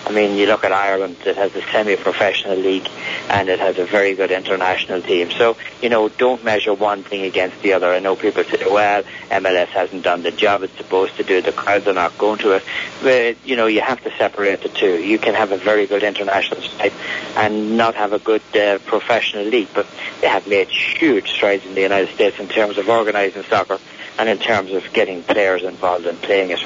[0.06, 2.88] I mean, you look at Ireland, it has a semi-professional league
[3.28, 5.30] and it has a very good international team.
[5.30, 7.92] So, you know, don't measure one thing against the other.
[7.92, 11.42] I know people say, well, MLS hasn't done the job it's supposed to do.
[11.42, 12.64] The crowds are not going to it.
[13.02, 14.98] But, you know, you have to separate the two.
[14.98, 16.92] You can have a very good international side
[17.36, 19.68] and not have a good uh, professional league.
[19.74, 19.86] But
[20.22, 23.78] they have made huge strides in the United States in terms of organising soccer
[24.18, 26.64] and in terms of getting players involved in playing it.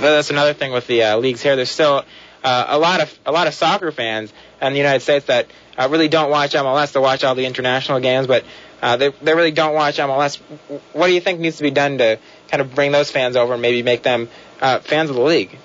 [0.00, 1.56] That's another thing with the uh, leagues here.
[1.56, 2.04] There's still
[2.42, 5.88] uh, a lot of a lot of soccer fans in the United States that uh,
[5.90, 6.92] really don't watch MLS.
[6.92, 8.44] They watch all the international games, but
[8.82, 10.38] uh, they they really don't watch MLS.
[10.92, 12.18] What do you think needs to be done to
[12.48, 14.28] kind of bring those fans over and maybe make them
[14.60, 15.58] uh, fans of the league?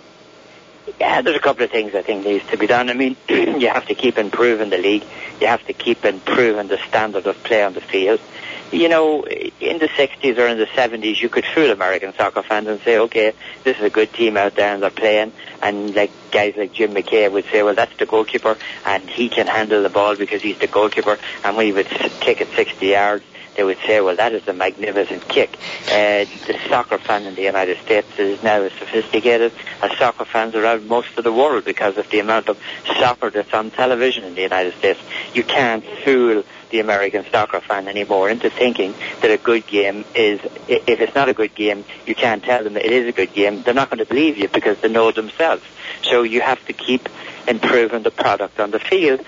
[0.99, 2.89] Yeah, there's a couple of things I think needs to be done.
[2.89, 5.03] I mean, you have to keep improving the league.
[5.39, 8.19] You have to keep improving the standard of play on the field
[8.71, 12.67] you know, in the 60s or in the 70s, you could fool American soccer fans
[12.67, 15.33] and say, okay, this is a good team out there and they're playing.
[15.61, 19.47] And like guys like Jim McKay would say, well, that's the goalkeeper and he can
[19.47, 21.17] handle the ball because he's the goalkeeper.
[21.43, 23.25] And we would kick it 60 yards,
[23.55, 25.57] they would say, well, that is a magnificent kick.
[25.87, 30.55] Uh, the soccer fan in the United States is now as sophisticated as soccer fans
[30.55, 32.59] around most of the world because of the amount of
[32.99, 34.99] soccer that's on television in the United States.
[35.33, 40.39] You can't fool the American soccer fan anymore into thinking that a good game is,
[40.67, 43.33] if it's not a good game, you can't tell them that it is a good
[43.33, 43.63] game.
[43.63, 45.63] They're not going to believe you because they know themselves.
[46.03, 47.09] So you have to keep
[47.47, 49.21] improving the product on the field.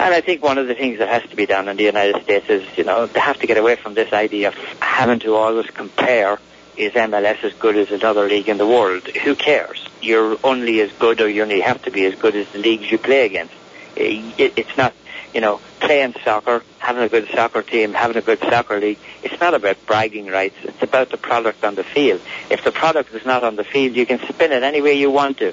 [0.00, 2.22] And I think one of the things that has to be done in the United
[2.22, 5.34] States is, you know, they have to get away from this idea of having to
[5.34, 6.38] always compare
[6.76, 9.06] is MLS as good as another league in the world?
[9.08, 9.86] Who cares?
[10.00, 12.90] You're only as good or you only have to be as good as the leagues
[12.90, 13.52] you play against.
[13.96, 14.94] Eh, it's not
[15.34, 19.40] you know, playing soccer, having a good soccer team, having a good soccer league, it's
[19.40, 20.56] not about bragging rights.
[20.62, 22.20] It's about the product on the field.
[22.50, 25.10] If the product is not on the field, you can spin it any way you
[25.10, 25.52] want to.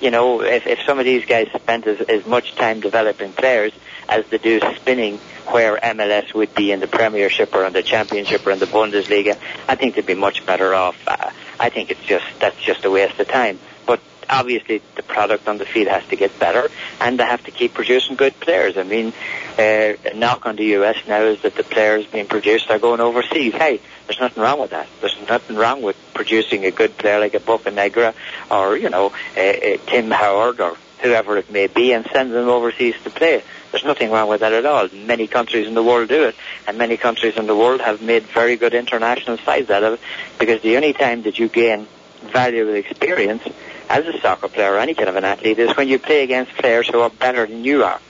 [0.00, 3.72] You know, if, if some of these guys spent as, as much time developing players
[4.08, 8.46] as they do spinning where MLS would be in the Premiership or in the Championship
[8.46, 10.96] or in the Bundesliga, I think they'd be much better off.
[11.06, 15.48] Uh, I think it's just, that's just a waste of time But obviously the product
[15.48, 16.68] on the field has to get better,
[17.00, 18.76] and they have to keep producing good players.
[18.76, 19.12] I mean,
[19.58, 23.54] uh, knock on the US now is that the players being produced are going overseas.
[23.54, 24.86] Hey, there's nothing wrong with that.
[25.00, 28.14] There's nothing wrong with producing a good player like a Bocanegra
[28.50, 32.48] or you know a, a Tim Howard or whoever it may be, and send them
[32.48, 33.42] overseas to play.
[33.70, 34.88] There's nothing wrong with that at all.
[34.92, 36.34] Many countries in the world do it,
[36.66, 40.00] and many countries in the world have made very good international sides out of it,
[40.38, 41.86] because the only time that you gain
[42.22, 43.42] valuable experience
[43.88, 46.52] as a soccer player or any kind of an athlete is when you play against
[46.52, 48.00] players who are better than you are.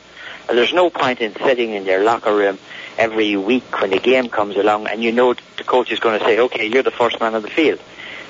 [0.48, 2.58] And there's no point in sitting in your locker room
[2.96, 6.24] every week when the game comes along and you know the coach is going to
[6.24, 7.80] say, okay, you're the first man on the field.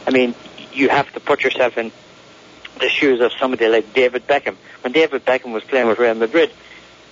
[0.06, 0.34] I mean,
[0.72, 1.90] you have to put yourself in
[2.78, 4.56] the shoes of somebody like David Beckham.
[4.82, 6.50] When David Beckham was playing with Real Madrid,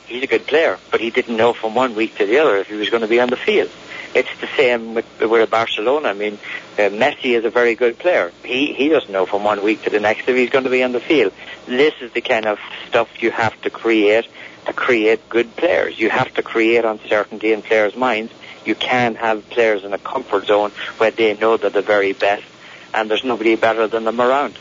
[0.06, 2.68] he's a good player, but he didn't know from one week to the other if
[2.68, 3.70] he was going to be on the field.
[4.14, 6.08] It's the same with, with Barcelona.
[6.08, 6.38] I mean,
[6.74, 8.32] uh, Messi is a very good player.
[8.44, 10.82] He he doesn't know from one week to the next if he's going to be
[10.82, 11.32] on the field.
[11.66, 12.58] This is the kind of
[12.88, 14.26] stuff you have to create
[14.66, 15.98] to create good players.
[15.98, 18.32] You have to create uncertainty in players' minds.
[18.64, 22.44] You can't have players in a comfort zone where they know they're the very best
[22.92, 24.58] and there's nobody better than them around.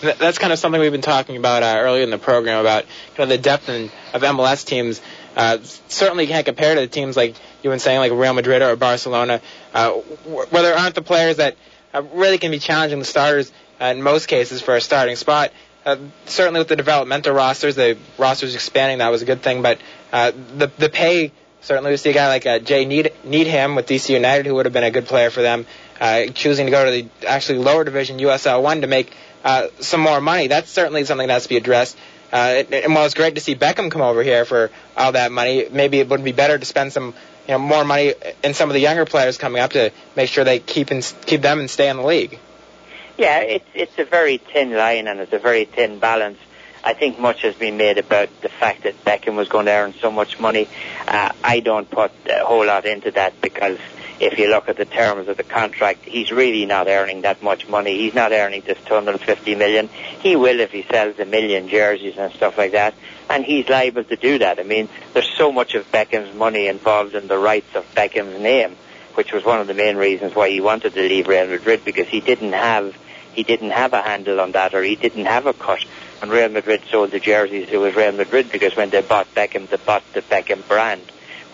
[0.00, 2.90] That's kind of something we've been talking about uh, earlier in the program about you
[3.18, 5.00] know, the depth in, of MLS teams
[5.36, 8.76] uh, certainly can't compare to the teams like you've been saying, like Real Madrid or
[8.76, 9.40] Barcelona,
[9.74, 11.56] uh, where there aren't the players that
[11.94, 15.52] uh, really can be challenging the starters uh, in most cases for a starting spot.
[15.84, 19.62] Uh, certainly with the developmental rosters, the rosters expanding, that was a good thing.
[19.62, 19.78] But
[20.12, 21.32] uh, the the pay
[21.66, 24.66] certainly we see a guy like uh, Jay Need- Needham with DC United, who would
[24.66, 25.66] have been a good player for them,
[26.00, 29.12] uh, choosing to go to the actually lower division USL one to make
[29.46, 30.48] uh, some more money.
[30.48, 31.96] That's certainly something that has to be addressed.
[32.32, 35.68] Uh, and while it's great to see Beckham come over here for all that money,
[35.70, 37.14] maybe it would be better to spend some
[37.46, 40.42] you know more money in some of the younger players coming up to make sure
[40.42, 40.88] they keep
[41.26, 42.40] keep them and stay in the league.
[43.16, 46.38] Yeah, it's it's a very thin line and it's a very thin balance.
[46.82, 49.94] I think much has been made about the fact that Beckham was going to earn
[49.94, 50.68] so much money.
[51.06, 53.78] Uh, I don't put a whole lot into that because
[54.18, 57.68] if you look at the terms of the contract, he's really not earning that much
[57.68, 57.98] money.
[57.98, 59.88] He's not earning this 250 million.
[59.88, 62.94] He will if he sells a million jerseys and stuff like that,
[63.28, 64.58] and he's liable to do that.
[64.58, 68.76] I mean, there's so much of Beckham's money involved in the rights of Beckham's name,
[69.14, 72.08] which was one of the main reasons why he wanted to leave Real Madrid because
[72.08, 72.96] he didn't have
[73.34, 75.84] he didn't have a handle on that or he didn't have a cut.
[76.22, 79.68] And Real Madrid sold the jerseys, it was Real Madrid because when they bought Beckham,
[79.68, 81.02] they bought the Beckham brand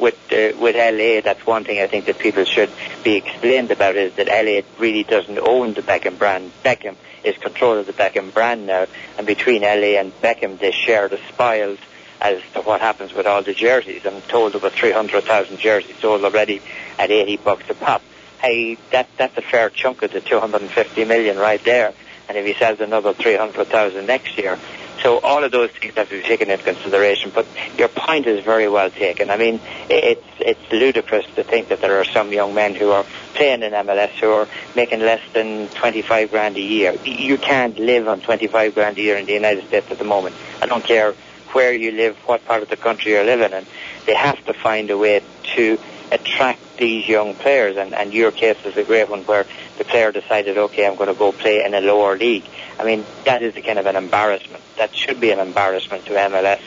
[0.03, 2.71] with uh, with LA, that's one thing I think that people should
[3.05, 6.51] be explained about is that LA really doesn't own the Beckham brand.
[6.65, 8.87] Beckham is control of the Beckham brand now,
[9.17, 11.79] and between LA and Beckham, they share the spoils
[12.21, 14.05] as to what happens with all the jerseys.
[14.05, 16.61] I'm told about 300,000 jerseys sold already
[16.99, 18.03] at 80 bucks a pop.
[18.41, 21.95] Hey, that that's a fair chunk of the 250 million right there.
[22.29, 24.59] And if he sells another 300,000 next year,
[25.03, 27.33] so all of those things have to be taken into consideration.
[27.35, 27.47] But
[27.79, 29.31] your point is very well taken.
[29.31, 33.05] I mean, it's it's ludicrous to think that there are some young men who are
[33.35, 36.95] playing in MLS who are making less than 25 grand a year.
[37.05, 40.37] You can't live on 25 grand a year in the United States at the moment.
[40.61, 41.15] I don't care
[41.53, 43.67] where you live, what part of the country you're living in.
[44.07, 45.23] They have to find a way
[45.55, 45.79] to
[46.13, 47.77] attract these young players.
[47.77, 49.47] And, and your case is a great one where
[49.79, 52.45] the player decided, okay, I'm going to go play in a lower league.
[52.79, 54.63] I mean, that is a kind of an embarrassment.
[54.77, 56.61] That should be an embarrassment to MLS.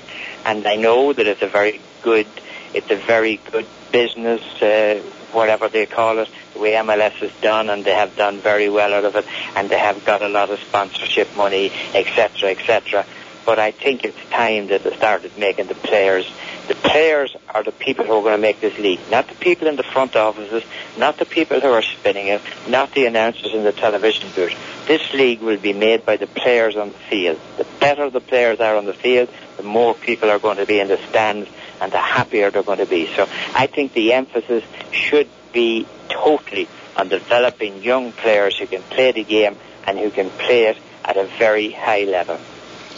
[0.45, 2.27] And I know that it's a very good,
[2.73, 7.69] it's a very good business, uh, whatever they call it, the way MLS has done,
[7.69, 9.25] and they have done very well out of it,
[9.55, 13.05] and they have got a lot of sponsorship money, etc., etc.
[13.45, 16.29] But I think it's time that they started making the players
[16.67, 19.67] the players are the people who are going to make this league, not the people
[19.67, 20.63] in the front offices,
[20.97, 24.55] not the people who are spinning it, not the announcers in the television booth.
[24.87, 27.39] This league will be made by the players on the field.
[27.57, 30.79] The better the players are on the field, the more people are going to be
[30.79, 33.13] in the stands and the happier they're going to be.
[33.15, 36.67] So I think the emphasis should be totally
[36.97, 41.15] on developing young players who can play the game and who can play it at
[41.15, 42.39] a very high level.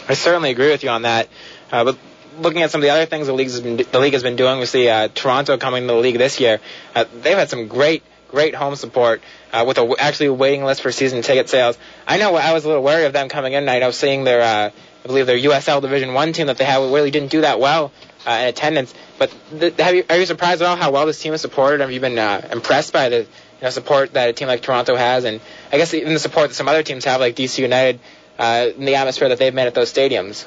[0.08, 1.28] I certainly agree with you on that.
[1.70, 1.98] Uh, but
[2.40, 4.36] looking at some of the other things the league has been the league has been
[4.36, 6.60] doing, we see uh, Toronto coming to the league this year.
[6.94, 10.82] Uh, they've had some great great home support uh, with a actually a waiting list
[10.82, 11.78] for season ticket sales.
[12.06, 13.68] I know I was a little wary of them coming in.
[13.68, 14.70] I know seeing their uh,
[15.04, 17.92] I believe their USL Division One team that they had really didn't do that well
[18.26, 18.94] uh, in attendance.
[19.18, 21.80] But th- have you, are you surprised at all how well this team is supported?
[21.80, 23.26] Have you been uh, impressed by the you
[23.62, 25.40] know, support that a team like Toronto has, and
[25.72, 28.00] I guess even the support that some other teams have, like DC United,
[28.38, 30.46] uh, in the atmosphere that they've made at those stadiums?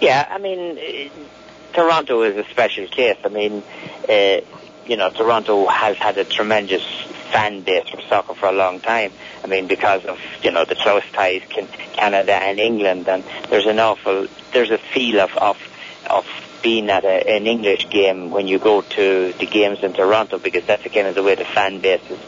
[0.00, 1.08] Yeah, I mean, uh,
[1.72, 3.16] Toronto is a special case.
[3.24, 3.62] I mean,
[4.08, 4.40] uh,
[4.86, 6.84] you know, Toronto has had a tremendous
[7.32, 9.12] fan base for soccer for a long time.
[9.44, 13.66] I mean, because of you know the close ties can Canada and England, and there's
[13.66, 15.58] an awful there's a feel of of
[16.08, 16.26] of
[16.62, 20.64] being at a, an English game when you go to the games in Toronto because
[20.66, 22.18] that's again the way the fan base is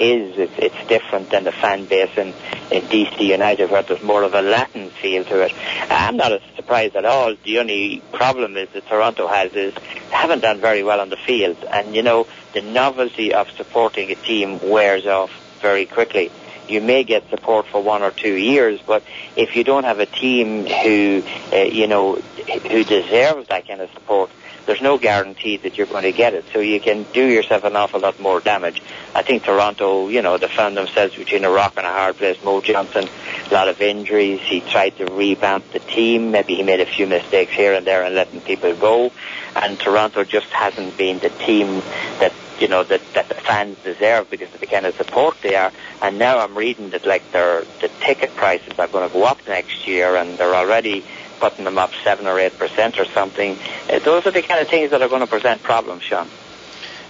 [0.00, 2.28] is it's, it's different than the fan base in,
[2.70, 5.52] in DC United where there's more of a Latin feel to it.
[5.90, 7.34] I'm not surprised at all.
[7.44, 9.80] The only problem is that Toronto has is they
[10.10, 14.14] haven't done very well on the field and you know the novelty of supporting a
[14.14, 15.30] team wears off
[15.60, 16.30] very quickly.
[16.68, 19.02] You may get support for one or two years, but
[19.36, 21.22] if you don't have a team who,
[21.52, 24.30] uh, you know, who deserves that kind of support,
[24.66, 26.44] there's no guarantee that you're going to get it.
[26.52, 28.82] So you can do yourself an awful lot more damage.
[29.14, 32.42] I think Toronto, you know, they found themselves between a rock and a hard place.
[32.44, 33.08] Mo Johnston,
[33.50, 34.40] a lot of injuries.
[34.40, 36.30] He tried to revamp the team.
[36.30, 39.12] Maybe he made a few mistakes here and there and letting people go.
[39.54, 41.82] And Toronto just hasn't been the team
[42.20, 45.54] that you know that that the fans deserve because of the kind of support they
[45.56, 45.72] are.
[46.00, 49.38] And now I'm reading that like their the ticket prices are going to go up
[49.46, 51.04] next year, and they're already
[51.40, 53.58] putting them up seven or eight percent or something.
[53.90, 56.28] Uh, those are the kind of things that are going to present problems, Sean.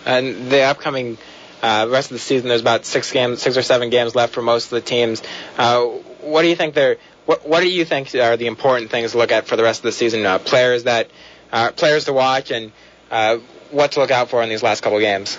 [0.06, 1.18] And the upcoming
[1.62, 4.42] uh, rest of the season, there's about six games, six or seven games left for
[4.42, 5.22] most of the teams.
[5.56, 5.84] Uh,
[6.20, 6.96] what do you think they're
[7.26, 9.80] what, what do you think are the important things to look at for the rest
[9.80, 10.26] of the season?
[10.26, 11.10] Uh, players that
[11.52, 12.72] uh, players to watch and
[13.10, 13.38] uh,
[13.70, 15.38] what to look out for in these last couple games?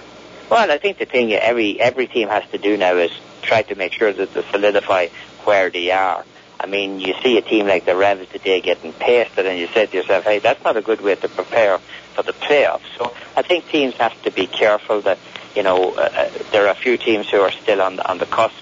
[0.49, 3.11] Well, I think the thing every every team has to do now is
[3.41, 5.07] try to make sure that they solidify
[5.43, 6.25] where they are.
[6.65, 9.85] I mean, you see a team like the Revs today getting pasted, and you say
[9.85, 11.77] to yourself, "Hey, that's not a good way to prepare
[12.15, 15.19] for the playoffs." So I think teams have to be careful that
[15.53, 18.25] you know uh, uh there are a few teams who are still on on the
[18.25, 18.55] cusp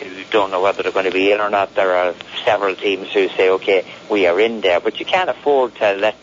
[0.00, 1.76] who don't know whether they're going to be in or not.
[1.76, 5.76] There are several teams who say, "Okay, we are in there," but you can't afford
[5.76, 6.16] to let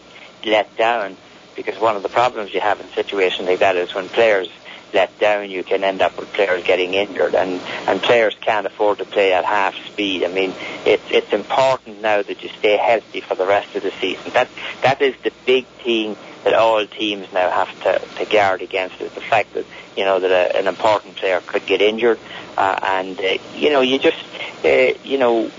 [0.44, 1.16] let down
[1.56, 4.50] because one of the problems you have in situations like that is when players
[4.94, 9.00] let down, you can end up with players getting injured, and and players can't afford
[9.00, 10.24] to play at half speed.
[10.24, 10.54] I mean,
[10.86, 14.32] it's it's important now that you stay healthy for the rest of the season.
[14.34, 14.50] That
[14.84, 19.12] that is the big thing that all teams now have to, to guard against is
[19.14, 19.66] the fact that
[19.96, 22.20] you know that a, an important player could get injured,
[22.58, 24.24] uh, and uh, you know you just
[24.66, 25.52] uh, you know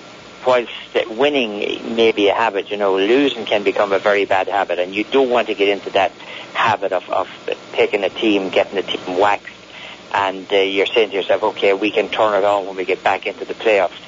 [0.46, 0.72] whilst
[1.08, 4.94] winning may be a habit, you know, losing can become a very bad habit, and
[4.94, 6.12] you don't want to get into that
[6.54, 7.28] habit of, of
[7.72, 9.48] taking a team, getting the team waxed,
[10.14, 13.02] and uh, you're saying to yourself, okay, we can turn it on when we get
[13.02, 13.98] back into the playoffs.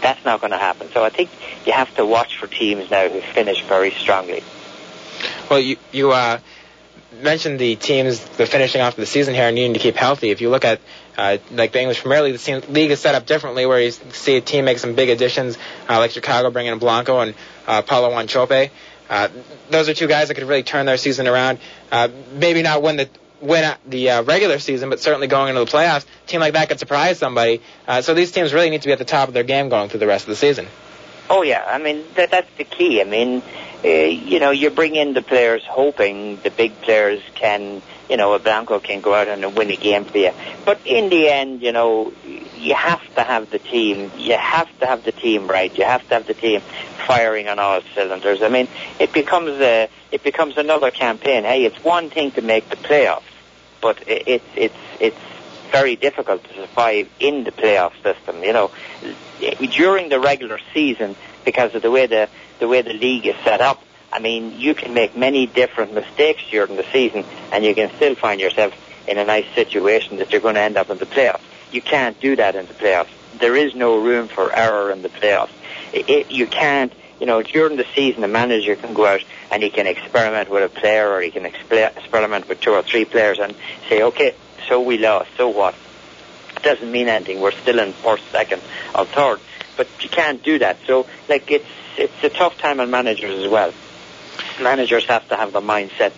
[0.00, 0.90] That's not going to happen.
[0.92, 1.30] So I think
[1.66, 4.42] you have to watch for teams now who finish very strongly.
[5.48, 6.40] Well, you you uh,
[7.20, 10.30] mentioned the teams, the finishing off the season here, and needing to keep healthy.
[10.30, 10.80] If you look at
[11.16, 14.36] uh, like the English Premier League, the league is set up differently, where you see
[14.36, 15.56] a team make some big additions,
[15.88, 17.34] uh, like Chicago bringing in Blanco and
[17.66, 18.70] uh, Paulo Wanchope.
[19.08, 19.28] Uh,
[19.70, 21.58] those are two guys that could really turn their season around.
[21.90, 23.08] Uh, maybe not win the
[23.40, 26.68] win the uh, regular season, but certainly going into the playoffs, a team like that
[26.68, 27.60] could surprise somebody.
[27.86, 29.88] Uh, so these teams really need to be at the top of their game going
[29.88, 30.66] through the rest of the season.
[31.28, 33.00] Oh yeah, I mean that that's the key.
[33.00, 33.42] I mean,
[33.84, 38.34] uh, you know, you bring in the players hoping the big players can, you know,
[38.34, 40.32] a Blanco can go out and win a game for you.
[40.64, 42.12] But in the end, you know,
[42.64, 44.10] you have to have the team.
[44.16, 45.76] You have to have the team right.
[45.76, 46.60] You have to have the team
[47.06, 48.42] firing on all cylinders.
[48.42, 51.44] I mean, it becomes a it becomes another campaign.
[51.44, 53.22] Hey, it's one thing to make the playoffs,
[53.80, 55.20] but it, it's it's it's
[55.70, 58.42] very difficult to survive in the playoff system.
[58.42, 58.70] You know,
[59.72, 62.28] during the regular season, because of the way the
[62.60, 63.82] the way the league is set up.
[64.10, 68.14] I mean, you can make many different mistakes during the season, and you can still
[68.14, 68.72] find yourself
[69.08, 71.40] in a nice situation that you're going to end up in the playoffs.
[71.72, 73.08] You can't do that in the playoffs.
[73.38, 75.50] There is no room for error in the playoffs.
[75.92, 79.62] It, it, you can't, you know, during the season, the manager can go out and
[79.62, 83.04] he can experiment with a player or he can exper- experiment with two or three
[83.04, 83.54] players and
[83.88, 84.34] say, okay,
[84.68, 85.74] so we lost, so what?
[86.56, 87.40] It doesn't mean anything.
[87.40, 88.62] We're still in first, second,
[88.94, 89.40] or third.
[89.76, 90.78] But you can't do that.
[90.86, 93.72] So, like, it's it's a tough time on managers as well.
[94.60, 96.12] Managers have to have the mindset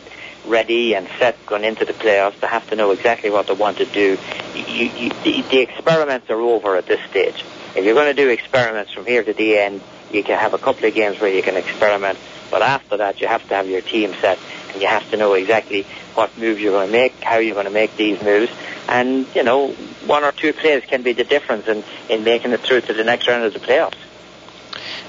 [0.47, 2.41] ready and set going into the playoffs.
[2.41, 4.19] They have to know exactly what they want to do.
[4.55, 7.45] You, you, the, the experiments are over at this stage.
[7.75, 10.59] If you're going to do experiments from here to the end, you can have a
[10.59, 12.19] couple of games where you can experiment,
[12.51, 14.39] but after that, you have to have your team set,
[14.73, 15.83] and you have to know exactly
[16.15, 18.51] what moves you're going to make, how you're going to make these moves,
[18.89, 19.73] and you know,
[20.07, 23.05] one or two plays can be the difference in in making it through to the
[23.05, 23.97] next round of the playoffs.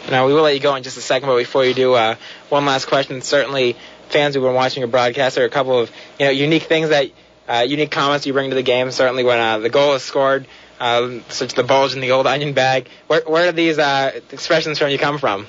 [0.09, 2.15] Now we will let you go in just a second, but before you do, uh,
[2.49, 3.21] one last question.
[3.21, 3.75] Certainly,
[4.09, 6.89] fans who've been watching your broadcast, there are a couple of you know unique things
[6.89, 7.11] that
[7.47, 8.91] uh, unique comments you bring to the game.
[8.91, 10.47] Certainly, when uh, the goal is scored,
[10.79, 12.87] uh, such the bulge in the old onion bag.
[13.07, 15.47] Where where do these uh, expressions from you come from?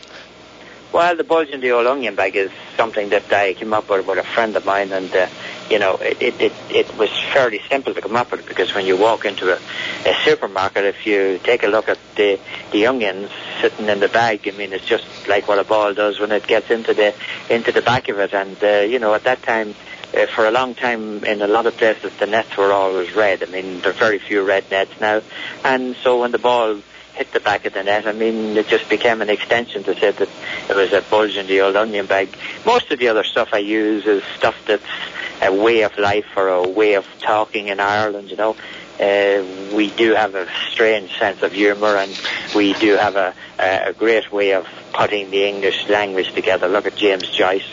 [0.92, 4.06] Well, the bulge in the old onion bag is something that I came up with
[4.06, 5.28] with a friend of mine, and uh,
[5.70, 8.96] you know, it, it, it, was fairly simple to come up with because when you
[8.96, 9.58] walk into a,
[10.06, 12.40] a supermarket, if you take a look at the,
[12.72, 16.18] the onions sitting in the bag, I mean, it's just like what a ball does
[16.18, 17.14] when it gets into the,
[17.50, 18.32] into the back of it.
[18.32, 19.74] And, uh, you know, at that time,
[20.16, 23.42] uh, for a long time in a lot of places, the nets were always red.
[23.42, 25.22] I mean, there are very few red nets now.
[25.64, 26.80] And so when the ball
[27.18, 28.06] hit the back of the net.
[28.06, 30.28] I mean, it just became an extension to say that
[30.70, 32.28] it was a bulge in the old onion bag.
[32.64, 34.84] Most of the other stuff I use is stuff that's
[35.42, 38.56] a way of life or a way of talking in Ireland, you know.
[39.00, 39.44] Uh,
[39.74, 42.20] we do have a strange sense of humour and
[42.54, 46.68] we do have a, a great way of putting the English language together.
[46.68, 47.68] Look at James Joyce.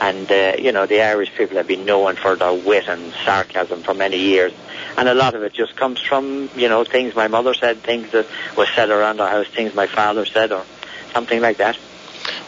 [0.00, 3.82] And, uh, you know, the Irish people have been known for their wit and sarcasm
[3.82, 4.52] for many years.
[4.96, 8.10] And a lot of it just comes from, you know, things my mother said, things
[8.12, 8.26] that
[8.56, 10.64] were said around our house, things my father said, or
[11.12, 11.78] something like that.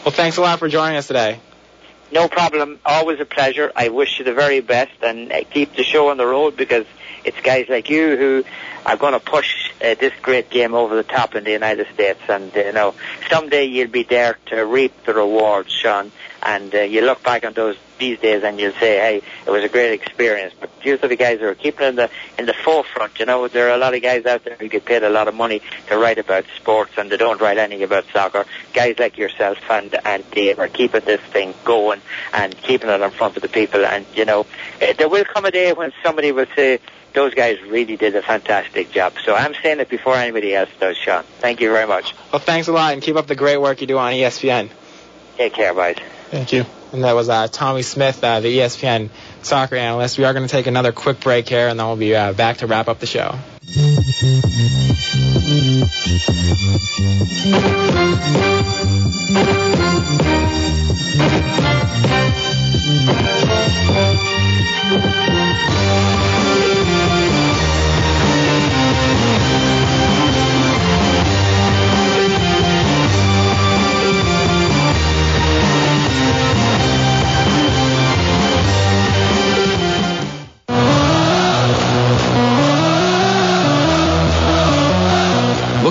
[0.03, 1.39] Well, thanks a lot for joining us today.
[2.11, 2.79] No problem.
[2.85, 3.71] Always a pleasure.
[3.75, 6.85] I wish you the very best and uh, keep the show on the road because
[7.23, 8.43] it's guys like you who
[8.85, 12.19] are going to push uh, this great game over the top in the United States.
[12.27, 12.95] And uh, you know,
[13.29, 16.11] someday you'll be there to reap the rewards, Sean.
[16.41, 19.63] And uh, you look back on those these days and you'll say, hey, it was
[19.63, 20.53] a great experience.
[20.59, 23.19] But these are the guys who are keeping in the in the forefront.
[23.19, 25.27] You know, there are a lot of guys out there who get paid a lot
[25.27, 28.45] of money to write about sports and they don't write anything about soccer.
[28.73, 32.01] Guys like yourself and and Dave are keeping this thing going
[32.33, 33.85] and keeping it in front of the people.
[33.85, 34.45] And you know,
[34.81, 36.79] uh, there will come a day when somebody will say.
[37.13, 39.13] Those guys really did a fantastic job.
[39.23, 41.23] So I'm saying it before anybody else does, Sean.
[41.39, 42.15] Thank you very much.
[42.31, 44.69] Well, thanks a lot, and keep up the great work you do on ESPN.
[45.37, 45.97] Take care, guys.
[46.31, 46.65] Thank you.
[46.91, 49.09] And that was uh, Tommy Smyth, uh, the ESPN
[49.41, 50.17] soccer analyst.
[50.17, 52.57] We are going to take another quick break here, and then we'll be uh, back
[52.57, 53.35] to wrap up the show.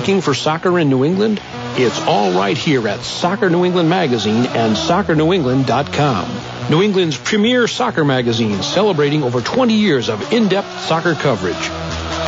[0.03, 1.39] Looking for soccer in New England?
[1.77, 6.69] It's all right here at Soccer New England Magazine and soccernewengland.com.
[6.69, 11.69] New England's premier soccer magazine celebrating over 20 years of in-depth soccer coverage.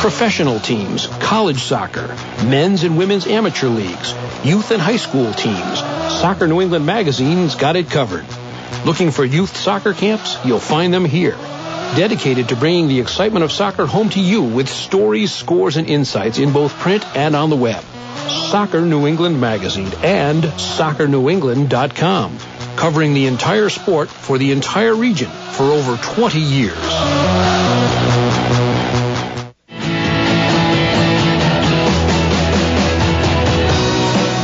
[0.00, 2.06] Professional teams, college soccer,
[2.46, 5.80] men's and women's amateur leagues, youth and high school teams.
[6.18, 8.24] Soccer New England Magazine's got it covered.
[8.86, 10.38] Looking for youth soccer camps?
[10.46, 11.36] You'll find them here
[11.94, 16.38] dedicated to bringing the excitement of soccer home to you with stories, scores, and insights
[16.38, 17.84] in both print and on the web.
[18.50, 22.38] Soccer New England Magazine and soccernewengland.com,
[22.76, 26.76] covering the entire sport for the entire region for over 20 years.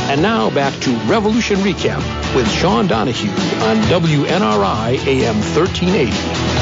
[0.09, 3.31] And now back to Revolution Recap with Sean Donahue
[3.63, 6.52] on WNRI AM 1380.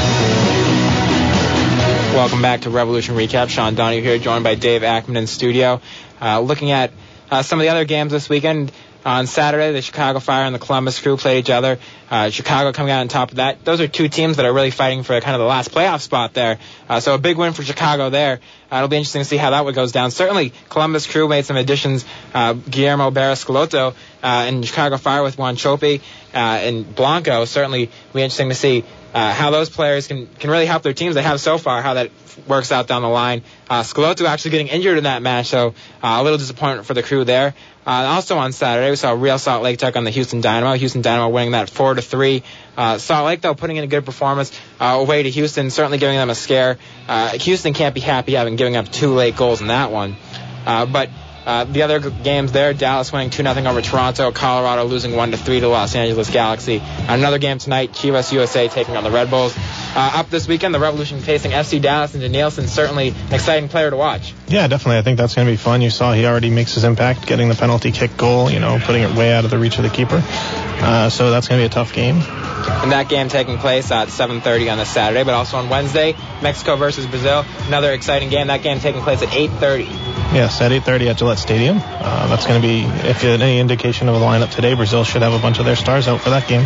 [2.12, 3.48] Welcome back to Revolution Recap.
[3.48, 5.80] Sean Donahue here, joined by Dave Akman in studio.
[6.20, 6.92] Uh, looking at
[7.30, 8.70] uh, some of the other games this weekend.
[9.04, 11.78] On Saturday, the Chicago Fire and the Columbus Crew played each other.
[12.10, 13.64] Uh, Chicago coming out on top of that.
[13.64, 16.34] Those are two teams that are really fighting for kind of the last playoff spot
[16.34, 16.58] there.
[16.86, 18.40] Uh, so a big win for Chicago there.
[18.70, 20.10] Uh, it'll be interesting to see how that one goes down.
[20.10, 22.04] Certainly, Columbus Crew made some additions.
[22.34, 26.02] Uh, Guillermo Barros Schelotto uh, and Chicago Fire with Wanchope
[26.34, 27.46] and Blanco.
[27.46, 31.14] Certainly, be interesting to see uh, how those players can, can really help their teams.
[31.14, 32.10] They have so far, how that
[32.46, 33.42] works out down the line.
[33.68, 37.02] Uh, Schelotto actually getting injured in that match, so uh, a little disappointment for the
[37.02, 37.54] crew there.
[37.84, 40.74] Uh, also on Saturday, we saw Real Salt Lake take on the Houston Dynamo.
[40.74, 42.44] Houston Dynamo winning that four to three.
[42.76, 46.16] Uh, Salt Lake though putting in a good performance uh, away to Houston, certainly giving
[46.16, 46.78] them a scare.
[47.08, 50.16] Uh, Houston can't be happy having giving up two late goals in that one.
[50.64, 51.10] Uh, but
[51.44, 55.60] uh, the other games there, Dallas winning 2 0 over Toronto, Colorado losing 1 3
[55.60, 56.80] to Los Angeles Galaxy.
[57.08, 59.54] Another game tonight, Chivas USA taking on the Red Bulls.
[59.94, 63.90] Uh, up this weekend, the Revolution facing FC Dallas and Denilson, certainly an exciting player
[63.90, 64.32] to watch.
[64.46, 64.98] Yeah, definitely.
[64.98, 65.82] I think that's going to be fun.
[65.82, 69.02] You saw he already makes his impact, getting the penalty kick goal, you know, putting
[69.02, 70.22] it way out of the reach of the keeper.
[70.24, 72.16] Uh, so that's going to be a tough game.
[72.16, 76.76] And that game taking place at 7:30 on this Saturday, but also on Wednesday, Mexico
[76.76, 78.46] versus Brazil, another exciting game.
[78.46, 80.11] That game taking place at 8:30.
[80.34, 81.78] Yes, at 8:30 at Gillette Stadium.
[81.82, 85.04] Uh, that's going to be, if you had any indication of the lineup today, Brazil
[85.04, 86.64] should have a bunch of their stars out for that game.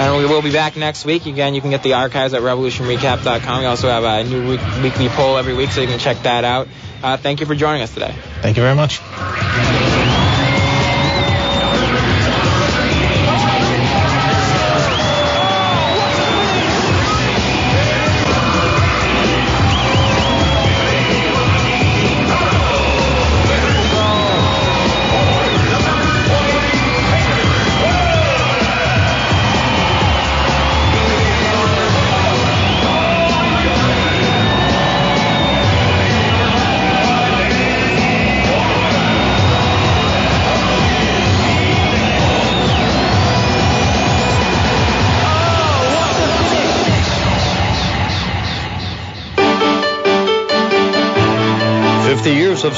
[0.00, 1.26] And we will be back next week.
[1.26, 3.60] Again, you can get the archives at revolutionrecap.com.
[3.60, 6.44] We also have a new week, weekly poll every week, so you can check that
[6.44, 6.68] out.
[7.02, 8.14] Uh, thank you for joining us today.
[8.40, 9.89] Thank you very much.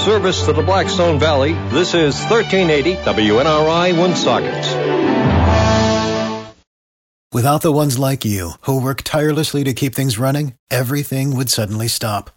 [0.03, 1.53] Service to the Blackstone Valley.
[1.71, 4.65] This is 1380 WNRI Woonsocket.
[7.33, 11.87] Without the ones like you, who work tirelessly to keep things running, everything would suddenly
[11.87, 12.31] stop.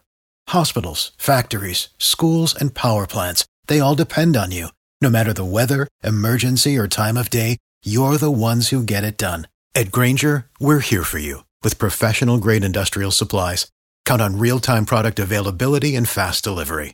[0.50, 4.68] Hospitals, factories, schools, and power plants, they all depend on you.
[5.02, 9.18] No matter the weather, emergency, or time of day, you're the ones who get it
[9.18, 9.48] done.
[9.74, 13.72] At Grainger, we're here for you with professional grade industrial supplies.
[14.06, 16.94] Count on real time product availability and fast delivery.